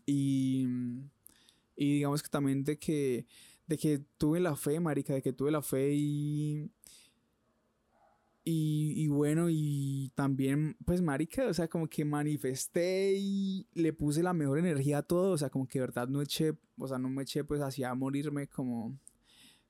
y, 0.05 0.67
y 1.75 1.93
digamos 1.95 2.23
que 2.23 2.29
también 2.29 2.63
de 2.63 2.77
que, 2.77 3.25
de 3.67 3.77
que 3.77 3.99
tuve 4.17 4.39
la 4.39 4.55
fe, 4.55 4.79
marica, 4.79 5.13
de 5.13 5.21
que 5.21 5.33
tuve 5.33 5.51
la 5.51 5.61
fe 5.61 5.93
y, 5.93 6.71
y, 8.43 9.07
bueno, 9.07 9.47
y 9.49 10.11
también, 10.15 10.75
pues, 10.85 11.01
marica, 11.01 11.47
o 11.47 11.53
sea, 11.53 11.67
como 11.67 11.87
que 11.87 12.03
manifesté 12.05 13.13
y 13.17 13.67
le 13.73 13.93
puse 13.93 14.23
la 14.23 14.33
mejor 14.33 14.59
energía 14.59 14.99
a 14.99 15.03
todo, 15.03 15.31
o 15.33 15.37
sea, 15.37 15.49
como 15.49 15.67
que 15.67 15.79
verdad 15.79 16.07
no 16.07 16.21
eché, 16.21 16.53
o 16.77 16.87
sea, 16.87 16.97
no 16.97 17.09
me 17.09 17.23
eché, 17.23 17.43
pues, 17.43 17.61
hacia 17.61 17.93
morirme 17.93 18.47
como, 18.47 18.97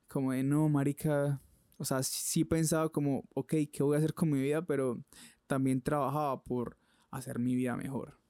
como 0.08 0.32
de, 0.32 0.42
no, 0.42 0.68
marica, 0.68 1.40
o 1.78 1.84
sea, 1.84 2.02
sí 2.02 2.44
pensaba 2.44 2.88
como, 2.90 3.24
ok, 3.34 3.54
¿qué 3.72 3.82
voy 3.82 3.96
a 3.96 3.98
hacer 3.98 4.14
con 4.14 4.30
mi 4.30 4.40
vida? 4.40 4.62
Pero 4.64 5.02
también 5.46 5.82
trabajaba 5.82 6.42
por 6.42 6.78
hacer 7.10 7.38
mi 7.38 7.54
vida 7.54 7.76
mejor. 7.76 8.21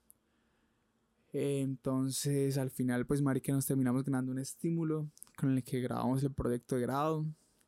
Entonces, 1.33 2.59
al 2.59 2.69
final, 2.69 3.05
pues, 3.07 3.21
marica, 3.21 3.51
nos 3.51 3.65
terminamos 3.65 4.03
ganando 4.03 4.31
un 4.31 4.39
estímulo 4.39 5.09
con 5.35 5.51
el 5.51 5.63
que 5.63 5.81
grabamos 5.81 6.23
el 6.23 6.31
proyecto 6.31 6.75
de 6.75 6.81
grado. 6.81 7.25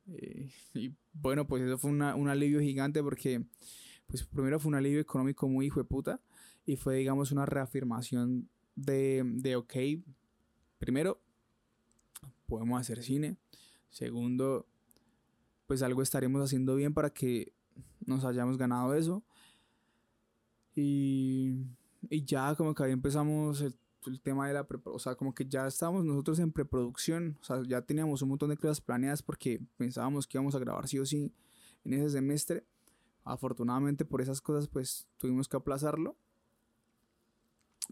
Eh, 0.08 0.52
y 0.76 0.94
bueno, 1.14 1.48
pues 1.48 1.64
eso 1.64 1.78
fue 1.80 1.90
un 1.90 2.30
alivio 2.30 2.62
gigante 2.62 3.02
porque, 3.02 3.44
pues 4.08 4.24
primero 4.24 4.60
fue 4.60 4.70
un 4.70 4.76
alivio 4.76 5.00
económico 5.00 5.48
muy 5.50 5.66
hijo 5.66 5.80
de 5.80 5.86
puta 5.86 6.22
y 6.66 6.76
fue, 6.76 6.98
digamos, 6.98 7.32
una 7.32 7.48
reafirmación 7.48 8.48
de, 8.76 9.24
de, 9.26 9.56
ok, 9.56 9.74
primero, 10.78 11.20
podemos 12.46 12.80
hacer 12.80 13.02
cine. 13.04 13.38
Segundo, 13.90 14.68
pues 15.66 15.82
algo 15.82 16.04
estaremos 16.04 16.44
haciendo 16.44 16.76
bien 16.76 16.94
para 16.94 17.10
que 17.10 17.52
nos 18.06 18.26
hayamos 18.26 18.58
ganado 18.58 18.94
eso. 18.94 19.24
Y, 20.76 21.54
y 22.10 22.24
ya 22.24 22.56
como 22.56 22.74
que 22.74 22.84
ahí 22.84 22.92
empezamos 22.92 23.62
el 23.62 23.76
el 24.08 24.22
tema 24.22 24.48
de 24.48 24.54
la 24.54 24.68
o 24.86 25.00
sea, 25.00 25.16
como 25.16 25.34
que 25.34 25.46
ya 25.46 25.68
estábamos 25.68 26.06
nosotros 26.06 26.40
en 26.40 26.52
preproducción, 26.52 27.38
o 27.42 27.44
sea, 27.44 27.62
ya 27.68 27.82
teníamos 27.82 28.22
un 28.22 28.30
montón 28.30 28.50
de 28.50 28.58
cosas 28.58 28.82
planeadas 28.82 29.22
porque 29.22 29.62
pensábamos 29.78 30.28
que 30.28 30.38
íbamos 30.38 30.56
a 30.56 30.60
grabar 30.60 30.88
sí 30.88 31.00
o 31.00 31.06
sí 31.06 31.34
en 31.84 31.94
ese 31.94 32.10
semestre. 32.10 32.66
Afortunadamente 33.24 34.06
por 34.06 34.22
esas 34.22 34.42
cosas 34.42 34.68
pues 34.68 35.08
tuvimos 35.18 35.48
que 35.48 35.58
aplazarlo. 35.58 36.16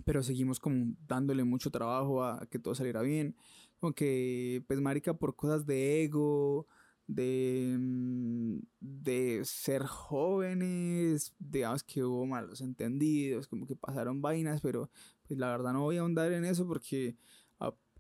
Pero 0.06 0.24
seguimos 0.24 0.60
como 0.60 0.96
dándole 1.08 1.44
mucho 1.44 1.70
trabajo 1.70 2.24
a, 2.24 2.48
que 2.48 2.60
todo 2.60 2.74
saliera 2.74 3.02
bien. 3.02 3.36
Como 3.80 3.94
que 3.94 4.64
pues 4.68 4.80
marica 4.82 5.14
por 5.14 5.36
cosas 5.36 5.66
de 5.66 6.04
ego, 6.04 6.68
de, 7.08 7.76
mm, 7.80 8.60
de 8.80 9.42
ser 9.46 9.84
jóvenes, 9.84 11.34
digamos 11.40 11.84
que 11.84 12.04
hubo 12.04 12.26
malos 12.26 12.62
entendidos, 12.62 13.48
como 13.48 13.66
que 13.66 13.76
pasaron 13.76 14.22
vainas, 14.22 14.62
pero 14.62 14.90
pues 15.28 15.40
la 15.40 15.50
verdad 15.50 15.74
no 15.74 15.82
voy 15.82 15.98
a 15.98 16.02
ahondar 16.02 16.32
en 16.32 16.46
eso 16.46 16.68
porque 16.68 17.16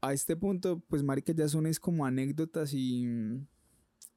a, 0.01 0.13
este 0.13 0.35
punto, 0.35 0.81
pues 0.89 1.01
marica, 1.01 1.33
ya 1.33 1.47
son 1.47 1.65
es 1.65 1.79
como 1.79 2.05
anécdotas 2.05 2.73
y, 2.73 3.07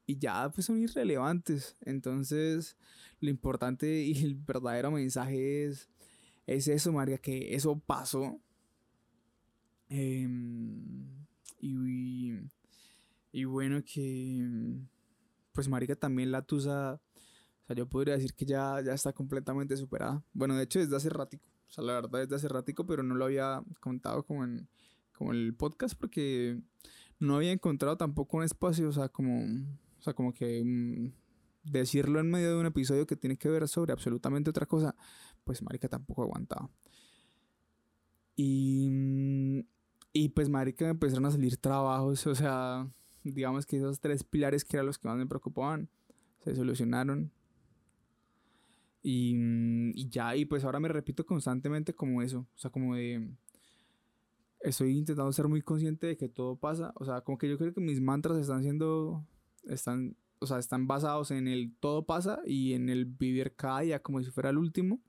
y 0.05 0.17
ya 0.17 0.49
pues 0.53 0.65
son 0.65 0.79
irrelevantes. 0.79 1.77
Entonces, 1.81 2.75
lo 3.21 3.29
importante 3.29 4.01
y 4.03 4.17
el 4.23 4.35
verdadero 4.35 4.91
mensaje 4.91 5.65
es, 5.65 5.89
es 6.45 6.67
eso, 6.67 6.91
marica, 6.91 7.17
que 7.19 7.55
eso 7.55 7.79
pasó. 7.79 8.41
Em, 9.89 11.07
y, 11.61 12.33
y 13.37 13.45
bueno, 13.45 13.83
que 13.85 14.49
pues 15.51 15.69
marica 15.69 15.95
también 15.95 16.31
la 16.31 16.41
tusa, 16.41 16.93
o 16.95 17.65
sea, 17.67 17.75
yo 17.75 17.87
podría 17.87 18.15
decir 18.15 18.33
que 18.33 18.47
ya, 18.47 18.81
ya 18.83 18.95
está 18.95 19.13
completamente 19.13 19.77
superada. 19.77 20.23
Bueno, 20.33 20.55
de 20.55 20.63
hecho 20.63 20.79
desde 20.79 20.95
hace 20.95 21.09
ratico. 21.11 21.45
O 21.67 21.71
sea, 21.71 21.83
la 21.83 21.93
verdad 21.93 22.21
desde 22.21 22.35
hace 22.35 22.47
ratico, 22.47 22.87
pero 22.87 23.03
no 23.03 23.13
lo 23.13 23.25
había 23.25 23.61
contado 23.79 24.25
como 24.25 24.43
en, 24.43 24.67
como 25.15 25.33
el 25.33 25.53
podcast 25.53 25.95
porque 25.95 26.59
no 27.19 27.35
había 27.35 27.51
encontrado 27.51 27.95
tampoco 27.95 28.37
un 28.37 28.43
espacio, 28.43 28.89
o 28.89 28.91
sea, 28.91 29.07
como, 29.07 29.43
o 29.43 30.01
sea, 30.01 30.15
como 30.15 30.33
que 30.33 30.63
mm, 30.65 31.13
decirlo 31.63 32.19
en 32.19 32.31
medio 32.31 32.49
de 32.49 32.59
un 32.59 32.65
episodio 32.65 33.05
que 33.05 33.17
tiene 33.17 33.37
que 33.37 33.49
ver 33.49 33.67
sobre 33.67 33.93
absolutamente 33.93 34.49
otra 34.49 34.65
cosa, 34.65 34.95
pues 35.43 35.61
marica 35.61 35.87
tampoco 35.87 36.23
aguantaba. 36.23 36.71
Y, 38.35 38.89
mm, 38.89 39.59
y 40.13 40.29
pues 40.29 40.49
marica 40.49 40.85
me 40.85 40.91
empezaron 40.91 41.27
a 41.27 41.31
salir 41.31 41.57
trabajos, 41.57 42.25
o 42.25 42.33
sea, 42.33 42.91
digamos 43.31 43.65
que 43.65 43.77
esos 43.77 43.99
tres 43.99 44.23
pilares 44.23 44.65
que 44.65 44.77
eran 44.77 44.85
los 44.85 44.97
que 44.97 45.07
más 45.07 45.17
me 45.17 45.25
preocupaban, 45.25 45.89
se 46.43 46.55
solucionaron. 46.55 47.31
Y, 49.03 50.09
ya, 50.09 50.35
y 50.35 50.45
pues 50.45 50.65
ahora 50.65 50.79
me 50.79 50.89
repito 50.89 51.25
constantemente 51.25 51.93
como 51.93 52.21
eso, 52.21 52.39
o 52.39 52.57
sea, 52.57 52.71
como 52.71 52.95
de... 52.95 53.29
Estoy 54.59 54.97
intentando 54.97 55.31
ser 55.31 55.47
muy 55.47 55.61
consciente 55.61 56.07
de 56.07 56.17
que 56.17 56.27
todo 56.27 56.57
pasa, 56.57 56.91
o 56.95 57.05
sea, 57.05 57.21
como 57.21 57.37
que 57.37 57.47
yo 57.47 57.57
creo 57.57 57.73
que 57.73 57.79
mis 57.79 58.01
mantras 58.01 58.37
están 58.37 58.63
siendo, 58.63 59.25
están, 59.63 60.17
o 60.39 60.47
sea, 60.47 60.57
están 60.57 60.87
basados 60.87 61.31
en 61.31 61.47
el 61.47 61.73
todo 61.79 62.05
pasa 62.05 62.41
y 62.45 62.73
en 62.73 62.89
el 62.89 63.05
vivir 63.05 63.55
cada 63.55 63.81
día 63.81 64.01
como 64.01 64.21
si 64.21 64.31
fuera 64.31 64.49
el 64.49 64.57
último. 64.57 64.99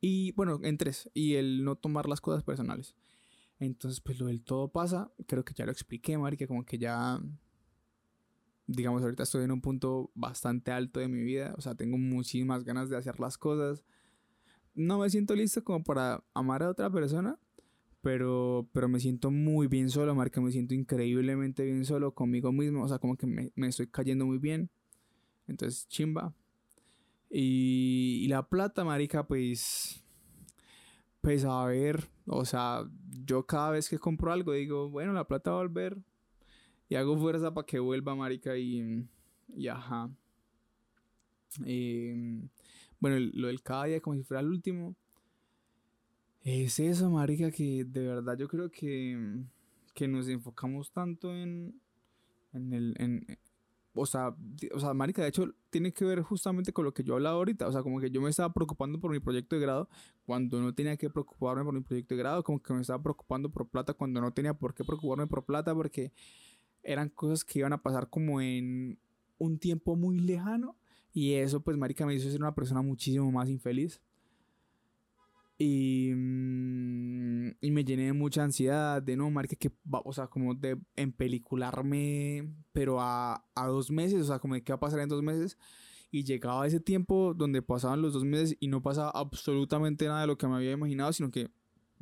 Y 0.00 0.32
bueno, 0.32 0.58
en 0.62 0.76
tres, 0.76 1.10
y 1.14 1.34
el 1.34 1.62
no 1.62 1.76
tomar 1.76 2.08
las 2.08 2.20
cosas 2.20 2.42
personales. 2.42 2.96
Entonces, 3.58 4.00
pues 4.00 4.18
lo 4.18 4.26
del 4.26 4.42
todo 4.42 4.68
pasa, 4.68 5.12
creo 5.26 5.44
que 5.44 5.54
ya 5.54 5.64
lo 5.64 5.72
expliqué, 5.72 6.18
Mari, 6.18 6.36
que 6.36 6.46
como 6.46 6.64
que 6.64 6.78
ya 6.78 7.20
digamos, 8.66 9.02
ahorita 9.02 9.24
estoy 9.24 9.44
en 9.44 9.52
un 9.52 9.60
punto 9.60 10.10
bastante 10.14 10.70
alto 10.70 11.00
de 11.00 11.08
mi 11.08 11.22
vida, 11.22 11.54
o 11.56 11.60
sea, 11.60 11.74
tengo 11.74 11.98
muchísimas 11.98 12.64
ganas 12.64 12.88
de 12.88 12.96
hacer 12.96 13.20
las 13.20 13.36
cosas. 13.36 13.84
No 14.74 14.98
me 14.98 15.10
siento 15.10 15.34
listo 15.34 15.62
como 15.62 15.84
para 15.84 16.24
amar 16.32 16.62
a 16.62 16.70
otra 16.70 16.90
persona, 16.90 17.38
pero, 18.00 18.68
pero 18.72 18.88
me 18.88 19.00
siento 19.00 19.30
muy 19.30 19.66
bien 19.66 19.90
solo, 19.90 20.14
marica, 20.14 20.40
me 20.40 20.50
siento 20.50 20.74
increíblemente 20.74 21.64
bien 21.64 21.84
solo 21.84 22.14
conmigo 22.14 22.52
mismo, 22.52 22.84
o 22.84 22.88
sea, 22.88 22.98
como 22.98 23.16
que 23.16 23.26
me, 23.26 23.52
me 23.54 23.68
estoy 23.68 23.86
cayendo 23.88 24.26
muy 24.26 24.38
bien. 24.38 24.70
Entonces, 25.46 25.86
chimba. 25.88 26.34
Y, 27.30 28.22
y 28.24 28.28
la 28.28 28.48
plata, 28.48 28.84
marica, 28.84 29.26
pues... 29.26 30.03
Pues 31.24 31.46
a 31.46 31.64
ver, 31.64 32.06
o 32.26 32.44
sea, 32.44 32.86
yo 33.24 33.46
cada 33.46 33.70
vez 33.70 33.88
que 33.88 33.98
compro 33.98 34.30
algo 34.30 34.52
digo, 34.52 34.90
bueno, 34.90 35.14
la 35.14 35.26
plata 35.26 35.52
va 35.52 35.60
a 35.60 35.62
volver, 35.62 35.96
y 36.86 36.96
hago 36.96 37.16
fuerza 37.16 37.54
para 37.54 37.64
que 37.64 37.78
vuelva, 37.78 38.14
marica, 38.14 38.58
y, 38.58 39.08
y 39.56 39.68
ajá. 39.68 40.10
Bueno, 43.00 43.30
lo 43.32 43.46
del 43.46 43.62
cada 43.62 43.84
día 43.86 44.02
como 44.02 44.16
si 44.16 44.22
fuera 44.22 44.42
el 44.42 44.48
último. 44.48 44.94
Es 46.42 46.78
eso, 46.78 47.08
marica, 47.08 47.50
que 47.50 47.86
de 47.86 48.06
verdad 48.06 48.36
yo 48.36 48.46
creo 48.46 48.70
que, 48.70 49.46
que 49.94 50.06
nos 50.06 50.28
enfocamos 50.28 50.92
tanto 50.92 51.34
en, 51.34 51.80
en 52.52 52.72
el... 52.74 52.94
En, 52.98 53.38
o 53.94 54.06
sea, 54.06 54.34
o 54.72 54.80
sea, 54.80 54.92
marica, 54.92 55.22
de 55.22 55.28
hecho, 55.28 55.54
tiene 55.70 55.92
que 55.92 56.04
ver 56.04 56.22
justamente 56.22 56.72
con 56.72 56.84
lo 56.84 56.92
que 56.92 57.04
yo 57.04 57.14
hablaba 57.14 57.36
ahorita. 57.36 57.68
O 57.68 57.72
sea, 57.72 57.82
como 57.82 58.00
que 58.00 58.10
yo 58.10 58.20
me 58.20 58.28
estaba 58.28 58.52
preocupando 58.52 59.00
por 59.00 59.12
mi 59.12 59.20
proyecto 59.20 59.54
de 59.56 59.62
grado 59.62 59.88
cuando 60.26 60.60
no 60.60 60.74
tenía 60.74 60.96
que 60.96 61.08
preocuparme 61.10 61.64
por 61.64 61.74
mi 61.74 61.80
proyecto 61.80 62.14
de 62.14 62.18
grado. 62.18 62.42
Como 62.42 62.60
que 62.60 62.72
me 62.74 62.80
estaba 62.80 63.02
preocupando 63.02 63.50
por 63.50 63.68
plata 63.68 63.94
cuando 63.94 64.20
no 64.20 64.32
tenía 64.32 64.54
por 64.54 64.74
qué 64.74 64.84
preocuparme 64.84 65.26
por 65.28 65.44
plata 65.44 65.74
porque 65.74 66.12
eran 66.82 67.08
cosas 67.08 67.44
que 67.44 67.60
iban 67.60 67.72
a 67.72 67.82
pasar 67.82 68.10
como 68.10 68.40
en 68.40 68.98
un 69.38 69.58
tiempo 69.58 69.94
muy 69.96 70.18
lejano. 70.18 70.76
Y 71.12 71.34
eso, 71.34 71.60
pues, 71.60 71.76
marica, 71.76 72.04
me 72.04 72.14
hizo 72.14 72.28
ser 72.30 72.40
una 72.40 72.54
persona 72.54 72.82
muchísimo 72.82 73.30
más 73.30 73.48
infeliz. 73.48 74.00
Y, 75.56 76.12
mm, 76.14 77.56
y 77.60 77.70
me 77.70 77.84
llené 77.84 78.06
de 78.06 78.12
mucha 78.12 78.42
ansiedad, 78.42 79.00
de 79.00 79.16
no, 79.16 79.30
marica, 79.30 79.56
que, 79.56 79.70
o 79.90 80.12
sea, 80.12 80.26
como 80.26 80.54
de 80.54 80.78
empelicularme, 80.96 82.52
pero 82.72 83.00
a, 83.00 83.44
a 83.54 83.66
dos 83.66 83.90
meses, 83.90 84.22
o 84.22 84.24
sea, 84.24 84.38
como 84.38 84.54
de 84.54 84.62
qué 84.62 84.72
va 84.72 84.76
a 84.76 84.80
pasar 84.80 85.00
en 85.00 85.08
dos 85.08 85.22
meses. 85.22 85.56
Y 86.10 86.24
llegaba 86.24 86.66
ese 86.66 86.80
tiempo 86.80 87.34
donde 87.34 87.62
pasaban 87.62 88.02
los 88.02 88.12
dos 88.12 88.24
meses 88.24 88.56
y 88.60 88.68
no 88.68 88.82
pasaba 88.82 89.10
absolutamente 89.10 90.06
nada 90.06 90.22
de 90.22 90.26
lo 90.28 90.38
que 90.38 90.46
me 90.46 90.56
había 90.56 90.72
imaginado, 90.72 91.12
sino 91.12 91.30
que 91.30 91.50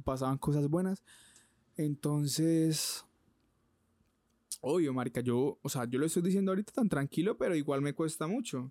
pasaban 0.04 0.38
cosas 0.38 0.68
buenas. 0.68 1.02
Entonces, 1.76 3.06
obvio, 4.60 4.92
marica, 4.92 5.20
yo, 5.20 5.58
o 5.62 5.68
sea, 5.68 5.84
yo 5.86 5.98
lo 5.98 6.06
estoy 6.06 6.22
diciendo 6.22 6.52
ahorita 6.52 6.72
tan 6.72 6.88
tranquilo, 6.88 7.36
pero 7.36 7.54
igual 7.56 7.82
me 7.82 7.94
cuesta 7.94 8.26
mucho. 8.26 8.70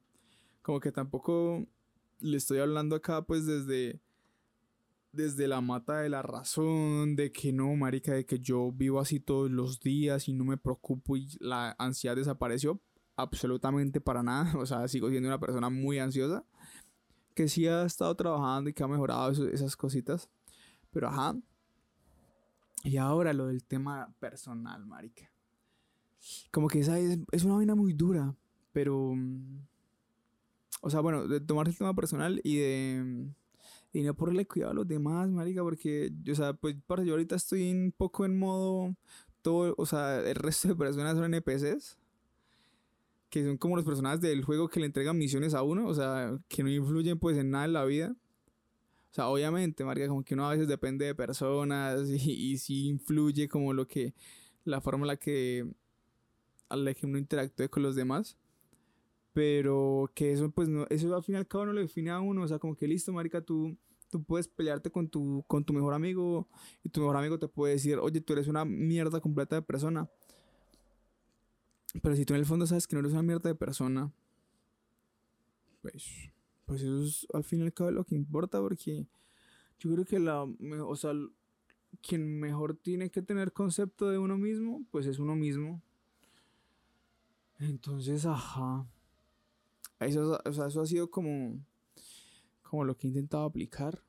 Como 0.62 0.80
que 0.80 0.92
tampoco 0.92 1.66
le 2.20 2.38
estoy 2.38 2.60
hablando 2.60 2.96
acá 2.96 3.24
pues 3.24 3.46
desde 3.46 4.00
desde 5.12 5.48
la 5.48 5.62
mata 5.62 6.00
de 6.00 6.10
la 6.10 6.22
razón, 6.22 7.16
de 7.16 7.32
que 7.32 7.52
no, 7.52 7.76
marica, 7.76 8.14
de 8.14 8.26
que 8.26 8.40
yo 8.40 8.72
vivo 8.72 9.00
así 9.00 9.20
todos 9.20 9.52
los 9.52 9.80
días 9.80 10.28
y 10.28 10.34
no 10.34 10.46
me 10.46 10.58
preocupo 10.58 11.18
y 11.18 11.28
la 11.40 11.76
ansiedad 11.78 12.16
desapareció 12.16 12.80
absolutamente 13.16 14.00
para 14.02 14.24
nada, 14.24 14.54
o 14.58 14.66
sea, 14.66 14.88
sigo 14.88 15.10
siendo 15.10 15.28
una 15.30 15.40
persona 15.40 15.70
muy 15.70 16.00
ansiosa, 16.00 16.46
que 17.36 17.48
sí 17.48 17.68
ha 17.68 17.86
estado 17.86 18.16
trabajando 18.16 18.70
y 18.70 18.74
que 18.74 18.84
ha 18.84 18.88
mejorado 18.88 19.32
esas 19.32 19.76
cositas, 19.76 20.30
pero 20.92 21.08
ajá. 21.08 21.36
Y 22.84 22.98
ahora 22.98 23.32
lo 23.34 23.48
del 23.48 23.64
tema 23.64 24.14
personal, 24.20 24.86
marica. 24.86 25.32
Como 26.52 26.68
que 26.68 26.80
esa 26.80 26.98
es, 27.00 27.20
es 27.32 27.44
una 27.44 27.56
vaina 27.56 27.76
muy 27.76 27.94
dura, 27.94 28.36
pero... 28.72 29.14
O 30.84 30.90
sea, 30.90 31.00
bueno, 31.00 31.28
de 31.28 31.40
tomar 31.40 31.68
el 31.68 31.78
tema 31.78 31.94
personal 31.94 32.42
y 32.44 32.56
de 32.56 33.32
y 33.94 34.04
no 34.04 34.14
ponerle 34.14 34.48
cuidado 34.48 34.72
a 34.72 34.76
los 34.76 34.88
demás, 34.88 35.30
marica, 35.30 35.62
porque, 35.64 36.12
o 36.30 36.36
sea, 36.36 36.54
pues, 36.54 36.76
para 36.88 37.04
yo 37.04 37.14
ahorita 37.14 37.36
estoy 37.36 37.72
un 37.72 37.94
poco 37.96 38.26
en 38.26 38.38
modo, 38.38 38.96
todo, 39.42 39.76
o 39.78 39.86
sea, 39.86 40.20
el 40.22 40.36
resto 40.36 40.70
de 40.70 40.76
personas 40.76 41.16
son 41.16 41.34
NPCs, 41.34 41.98
que 43.30 43.44
son 43.46 43.58
como 43.58 43.76
los 43.76 43.86
personajes 43.86 44.22
del 44.22 44.44
juego 44.44 44.70
que 44.70 44.80
le 44.80 44.86
entregan 44.86 45.18
misiones 45.18 45.54
a 45.54 45.64
uno, 45.64 45.88
o 45.88 45.94
sea, 45.94 46.38
que 46.48 46.64
no 46.64 46.70
influyen 46.70 47.20
pues 47.20 47.38
en 47.38 47.52
nada 47.52 47.66
en 47.66 47.74
la 47.74 47.86
vida. 47.86 48.16
O 49.12 49.14
sea, 49.14 49.28
obviamente, 49.28 49.84
marica, 49.84 50.08
como 50.08 50.24
que 50.24 50.36
uno 50.36 50.48
a 50.48 50.52
veces 50.52 50.68
depende 50.68 51.06
de 51.06 51.16
personas 51.16 52.10
y, 52.10 52.54
y 52.54 52.58
sí 52.58 52.88
influye 52.88 53.48
como 53.50 53.74
lo 53.74 53.88
que, 53.88 54.14
la 54.64 54.82
forma 54.82 55.04
en 55.04 55.08
la 55.08 55.18
que, 55.18 55.66
a 56.70 56.76
la 56.76 56.94
que 56.94 57.06
uno 57.06 57.18
interactúe 57.18 57.70
con 57.70 57.84
los 57.84 57.96
demás. 57.96 58.38
Pero 59.34 60.12
que 60.14 60.34
eso, 60.34 60.52
pues, 60.52 60.68
no, 60.68 60.86
eso 60.90 61.16
al 61.16 61.24
fin 61.24 61.36
y 61.36 61.38
al 61.38 61.48
cabo 61.48 61.68
no 61.68 61.74
lo 61.74 61.82
define 61.82 62.12
a 62.12 62.20
uno. 62.20 62.44
O 62.44 62.48
sea, 62.48 62.60
como 62.60 62.76
que 62.76 62.88
listo, 62.88 63.14
marica, 63.14 63.42
tú, 63.42 63.78
tú 64.10 64.24
puedes 64.24 64.48
pelearte 64.48 64.92
con 64.92 65.08
tu, 65.10 65.44
con 65.48 65.64
tu 65.64 65.74
mejor 65.74 65.94
amigo 65.94 66.48
y 66.84 66.90
tu 66.90 67.00
mejor 67.00 67.18
amigo 67.18 67.40
te 67.40 67.48
puede 67.48 67.74
decir, 67.74 67.98
oye, 67.98 68.22
tú 68.22 68.34
eres 68.34 68.48
una 68.48 68.66
mierda 68.66 69.22
completa 69.22 69.56
de 69.56 69.62
persona. 69.62 70.10
Pero 72.02 72.16
si 72.16 72.26
tú 72.26 72.34
en 72.34 72.40
el 72.40 72.46
fondo 72.46 72.68
sabes 72.68 72.88
que 72.88 72.96
no 72.96 73.00
eres 73.00 73.14
una 73.14 73.24
mierda 73.24 73.50
de 73.50 73.56
persona, 73.56 74.12
pues, 75.82 76.32
pues 76.66 76.82
eso 76.82 77.04
es 77.04 77.28
al 77.34 77.44
fin 77.44 77.60
y 77.60 77.64
al 77.64 77.74
cabo 77.74 77.92
lo 77.92 78.06
que 78.06 78.16
importa 78.16 78.62
porque 78.62 79.08
yo 79.80 79.92
creo 79.92 80.06
que 80.06 80.20
la, 80.20 80.44
o 80.44 80.96
sea, 80.96 81.14
quien 82.02 82.40
mejor 82.40 82.76
tiene 82.76 83.10
que 83.10 83.22
tener 83.22 83.52
concepto 83.52 84.10
de 84.10 84.18
uno 84.18 84.38
mismo, 84.38 84.86
pues 84.92 85.06
es 85.06 85.20
uno 85.20 85.36
mismo. 85.36 85.82
Entonces, 87.60 88.26
ajá. 88.26 88.88
Eso, 90.02 90.42
o 90.44 90.54
sea, 90.54 90.68
eso 90.68 90.82
ha 90.82 90.86
sido 90.88 91.10
como, 91.12 91.64
como 92.64 92.84
lo 92.84 92.98
que 92.98 93.08
he 93.08 93.10
intentado 93.10 93.46
aplicar. 93.46 94.02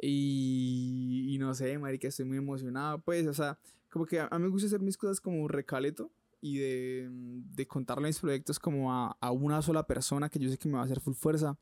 Y, 0.00 1.36
no 1.40 1.54
sé, 1.54 1.78
marica, 1.78 2.08
estoy 2.08 2.26
muy 2.26 2.36
emocionado. 2.36 3.00
Pues, 3.00 3.26
o 3.26 3.34
sea, 3.34 3.58
como 3.90 4.04
que 4.04 4.20
a, 4.20 4.28
mí 4.32 4.44
me 4.44 4.48
gusta 4.48 4.66
hacer 4.66 4.80
mis 4.80 4.98
cosas 4.98 5.20
como 5.20 5.48
recaleto 5.48 6.10
y 6.42 6.58
de, 6.58 7.08
de 7.10 7.66
contarle 7.66 8.08
mis 8.08 8.18
proyectos 8.18 8.58
como 8.58 8.92
a, 8.92 9.16
a, 9.20 9.32
una 9.32 9.62
sola 9.62 9.86
persona 9.86 10.28
que 10.28 10.38
yo 10.38 10.50
sé 10.50 10.58
que 10.58 10.68
me 10.68 10.74
va 10.74 10.82
a 10.82 10.84
hacer 10.84 11.00
full 11.00 11.14
fuerza. 11.14 11.58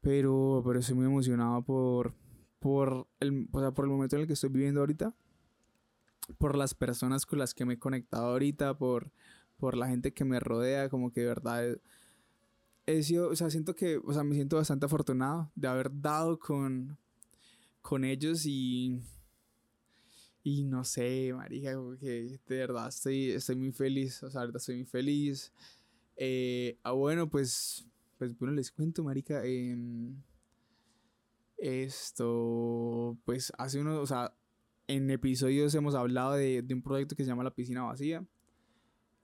Pero, 0.00 0.62
pero 0.64 0.78
estoy 0.78 0.94
muy 0.94 1.06
emocionado 1.06 1.62
por, 1.62 2.14
por, 2.60 3.08
el, 3.20 3.46
o 3.52 3.60
sea, 3.60 3.72
por 3.72 3.84
el 3.84 3.90
momento 3.90 4.16
en 4.16 4.22
el 4.22 4.26
que 4.26 4.32
estoy 4.32 4.48
viviendo 4.48 4.80
ahorita. 4.80 5.14
Por 6.38 6.56
las 6.56 6.74
personas 6.74 7.26
con 7.26 7.38
las 7.38 7.52
que 7.52 7.66
me 7.66 7.74
he 7.74 7.78
conectado 7.78 8.28
ahorita. 8.28 8.78
Por, 8.78 9.12
por 9.58 9.76
la 9.76 9.88
gente 9.88 10.12
que 10.12 10.24
me 10.24 10.40
rodea, 10.40 10.88
como 10.88 11.12
que 11.12 11.20
de 11.22 11.26
verdad 11.26 11.78
he 12.86 13.02
sido, 13.02 13.28
o 13.28 13.36
sea, 13.36 13.50
siento 13.50 13.74
que, 13.74 13.98
o 13.98 14.12
sea, 14.12 14.22
me 14.24 14.34
siento 14.34 14.56
bastante 14.56 14.86
afortunado 14.86 15.50
de 15.54 15.68
haber 15.68 15.90
dado 16.00 16.38
con, 16.38 16.96
con 17.82 18.04
ellos 18.04 18.46
y, 18.46 19.02
y 20.44 20.64
no 20.64 20.84
sé, 20.84 21.32
marica, 21.34 21.74
como 21.74 21.96
que 21.96 22.40
de 22.46 22.56
verdad 22.56 22.88
estoy, 22.88 23.32
estoy 23.32 23.56
muy 23.56 23.72
feliz, 23.72 24.22
o 24.22 24.30
sea, 24.30 24.42
ahorita 24.42 24.58
estoy 24.58 24.76
muy 24.76 24.86
feliz. 24.86 25.52
Eh, 26.16 26.78
ah, 26.84 26.92
bueno, 26.92 27.28
pues, 27.28 27.86
pues 28.18 28.38
bueno, 28.38 28.54
les 28.54 28.70
cuento, 28.70 29.02
marica, 29.02 29.42
esto, 31.58 33.18
pues 33.24 33.52
hace 33.58 33.80
unos, 33.80 33.98
o 33.98 34.06
sea, 34.06 34.34
en 34.86 35.10
episodios 35.10 35.74
hemos 35.74 35.94
hablado 35.96 36.34
de, 36.34 36.62
de 36.62 36.74
un 36.74 36.82
proyecto 36.82 37.16
que 37.16 37.24
se 37.24 37.28
llama 37.30 37.42
La 37.42 37.54
Piscina 37.54 37.82
Vacía 37.82 38.24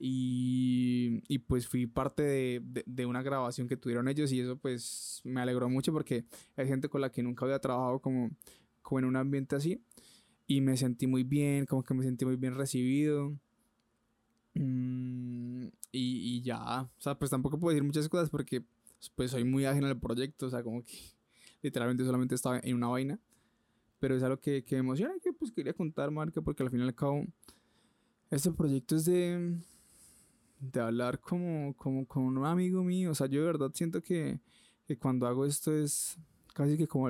y, 0.05 1.23
y 1.29 1.38
pues 1.38 1.69
fui 1.69 1.87
parte 1.87 2.25
de, 2.25 2.83
de, 2.87 3.07
una 3.07 3.23
grabación 3.23 3.69
que 3.69 3.77
tuvieron 3.77 4.09
ellos 4.09 4.33
y 4.33 4.41
eso 4.41 4.57
pues 4.57 5.21
me 5.23 5.41
alegró 5.41 5.69
mucho 5.69 5.93
porque 5.93 6.25
hay 6.57 6.67
gente 6.67 6.88
con 6.88 7.01
la 7.01 7.12
que 7.12 7.23
nunca 7.23 7.45
había 7.45 7.61
trabajado 7.61 8.01
como, 8.01 8.33
como 8.83 8.99
en 8.99 9.05
un 9.05 9.15
ambiente 9.15 9.55
así 9.55 9.81
y 10.49 10.61
me 10.61 10.77
sentí 10.77 11.07
muy 11.07 11.23
bien, 11.23 11.67
como 11.67 11.85
que 11.85 11.95
me 11.95 12.03
sentí 12.03 12.25
muy 12.25 12.35
bien 12.35 12.57
recibido. 12.57 13.31
Mm, 14.55 15.67
y, 15.93 16.37
y, 16.37 16.43
ya, 16.43 16.83
o 16.83 17.01
sea, 17.01 17.17
pues 17.17 17.31
tampoco 17.31 17.61
puedo 17.61 17.73
decir 17.73 17.85
muchas 17.85 18.09
cosas 18.09 18.29
porque 18.29 18.65
pues 19.15 19.31
soy 19.31 19.45
muy 19.45 19.67
ajeno 19.67 19.87
al 19.87 20.01
proyecto, 20.01 20.47
o 20.47 20.51
sea, 20.51 20.65
como 20.65 20.83
que 20.83 20.99
literalmente 21.62 22.05
solamente 22.05 22.35
estaba 22.35 22.59
en 22.59 22.75
una 22.75 22.88
vaina. 22.88 23.21
Pero 24.01 24.17
es 24.17 24.23
algo 24.25 24.41
que, 24.41 24.65
que 24.65 24.75
me 24.75 24.81
emociona 24.81 25.15
y 25.17 25.21
que 25.21 25.33
pues 25.33 25.53
quería 25.53 25.75
contar, 25.75 26.11
Marca, 26.11 26.43
porque 26.43 26.65
al 26.65 26.71
final 26.71 26.87
y 26.87 26.88
al 26.88 26.95
cabo, 26.97 27.25
este 28.31 28.51
proyecto 28.51 28.97
es 28.97 29.05
de, 29.05 29.62
de 30.62 30.81
hablar 30.81 31.18
como, 31.20 31.75
como 31.77 32.07
con 32.07 32.22
un 32.22 32.46
amigo 32.46 32.85
mío. 32.85 33.11
O 33.11 33.14
sea, 33.14 33.27
yo 33.27 33.40
de 33.40 33.46
verdad 33.46 33.72
siento 33.75 34.01
que, 34.01 34.38
cuando 35.01 35.27
hago 35.27 35.46
esto 35.46 35.75
es 35.75 36.18
casi 36.55 36.77
que 36.77 36.87
como, 36.87 37.09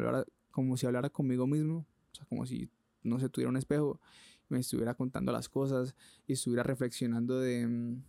como 0.51 0.77
si 0.77 0.87
hablara 0.87 1.11
conmigo 1.11 1.47
mismo. 1.47 1.87
O 2.13 2.15
sea, 2.15 2.25
como 2.27 2.47
si 2.47 2.71
no 3.03 3.19
se 3.19 3.29
tuviera 3.29 3.51
un 3.51 3.57
espejo 3.57 4.01
me 4.49 4.61
estuviera 4.61 4.95
contando 4.95 5.33
las 5.33 5.49
cosas 5.49 5.97
y 6.27 6.35
estuviera 6.35 6.63
reflexionando 6.63 7.41
de, 7.41 7.67
mm, 7.67 8.03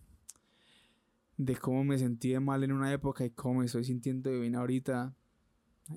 de 1.38 1.56
cómo 1.56 1.84
me 1.84 1.98
sentí 1.98 2.30
de 2.30 2.40
mal 2.40 2.62
en 2.62 2.72
una 2.72 2.92
época 2.92 3.24
y 3.24 3.30
cómo 3.30 3.60
me 3.60 3.66
estoy 3.66 3.84
sintiendo 3.84 4.30
de 4.30 4.38
bien 4.38 4.54
ahorita. 4.54 5.16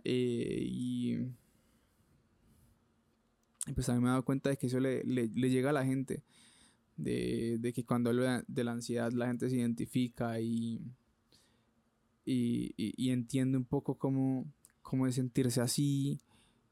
Eh, 0.04 0.60
y, 0.64 1.18
pues 3.76 3.90
a 3.90 4.00
me 4.00 4.08
he 4.08 4.10
dado 4.10 4.24
cuenta 4.24 4.50
de 4.50 4.58
que 4.58 4.68
eso 4.68 4.80
le, 4.80 5.04
le, 5.04 5.28
le 5.28 5.50
llega 5.50 5.70
a 5.72 5.74
la 5.74 5.86
gente 5.86 6.24
de, 6.98 7.58
de 7.60 7.74
que 7.74 7.86
cuando 7.86 8.10
hablo 8.10 8.24
de 8.48 8.64
la 8.64 8.72
ansiedad 8.72 9.12
la 9.12 9.28
gente 9.28 9.50
se 9.50 9.58
identifica 9.58 10.40
y, 10.40 10.82
y, 12.26 12.74
y, 12.76 13.12
entiende 13.12 13.58
un 13.58 13.66
poco 13.66 13.96
cómo, 13.96 14.46
cómo 14.82 15.08
es 15.08 15.16
sentirse 15.16 15.62
así 15.62 16.20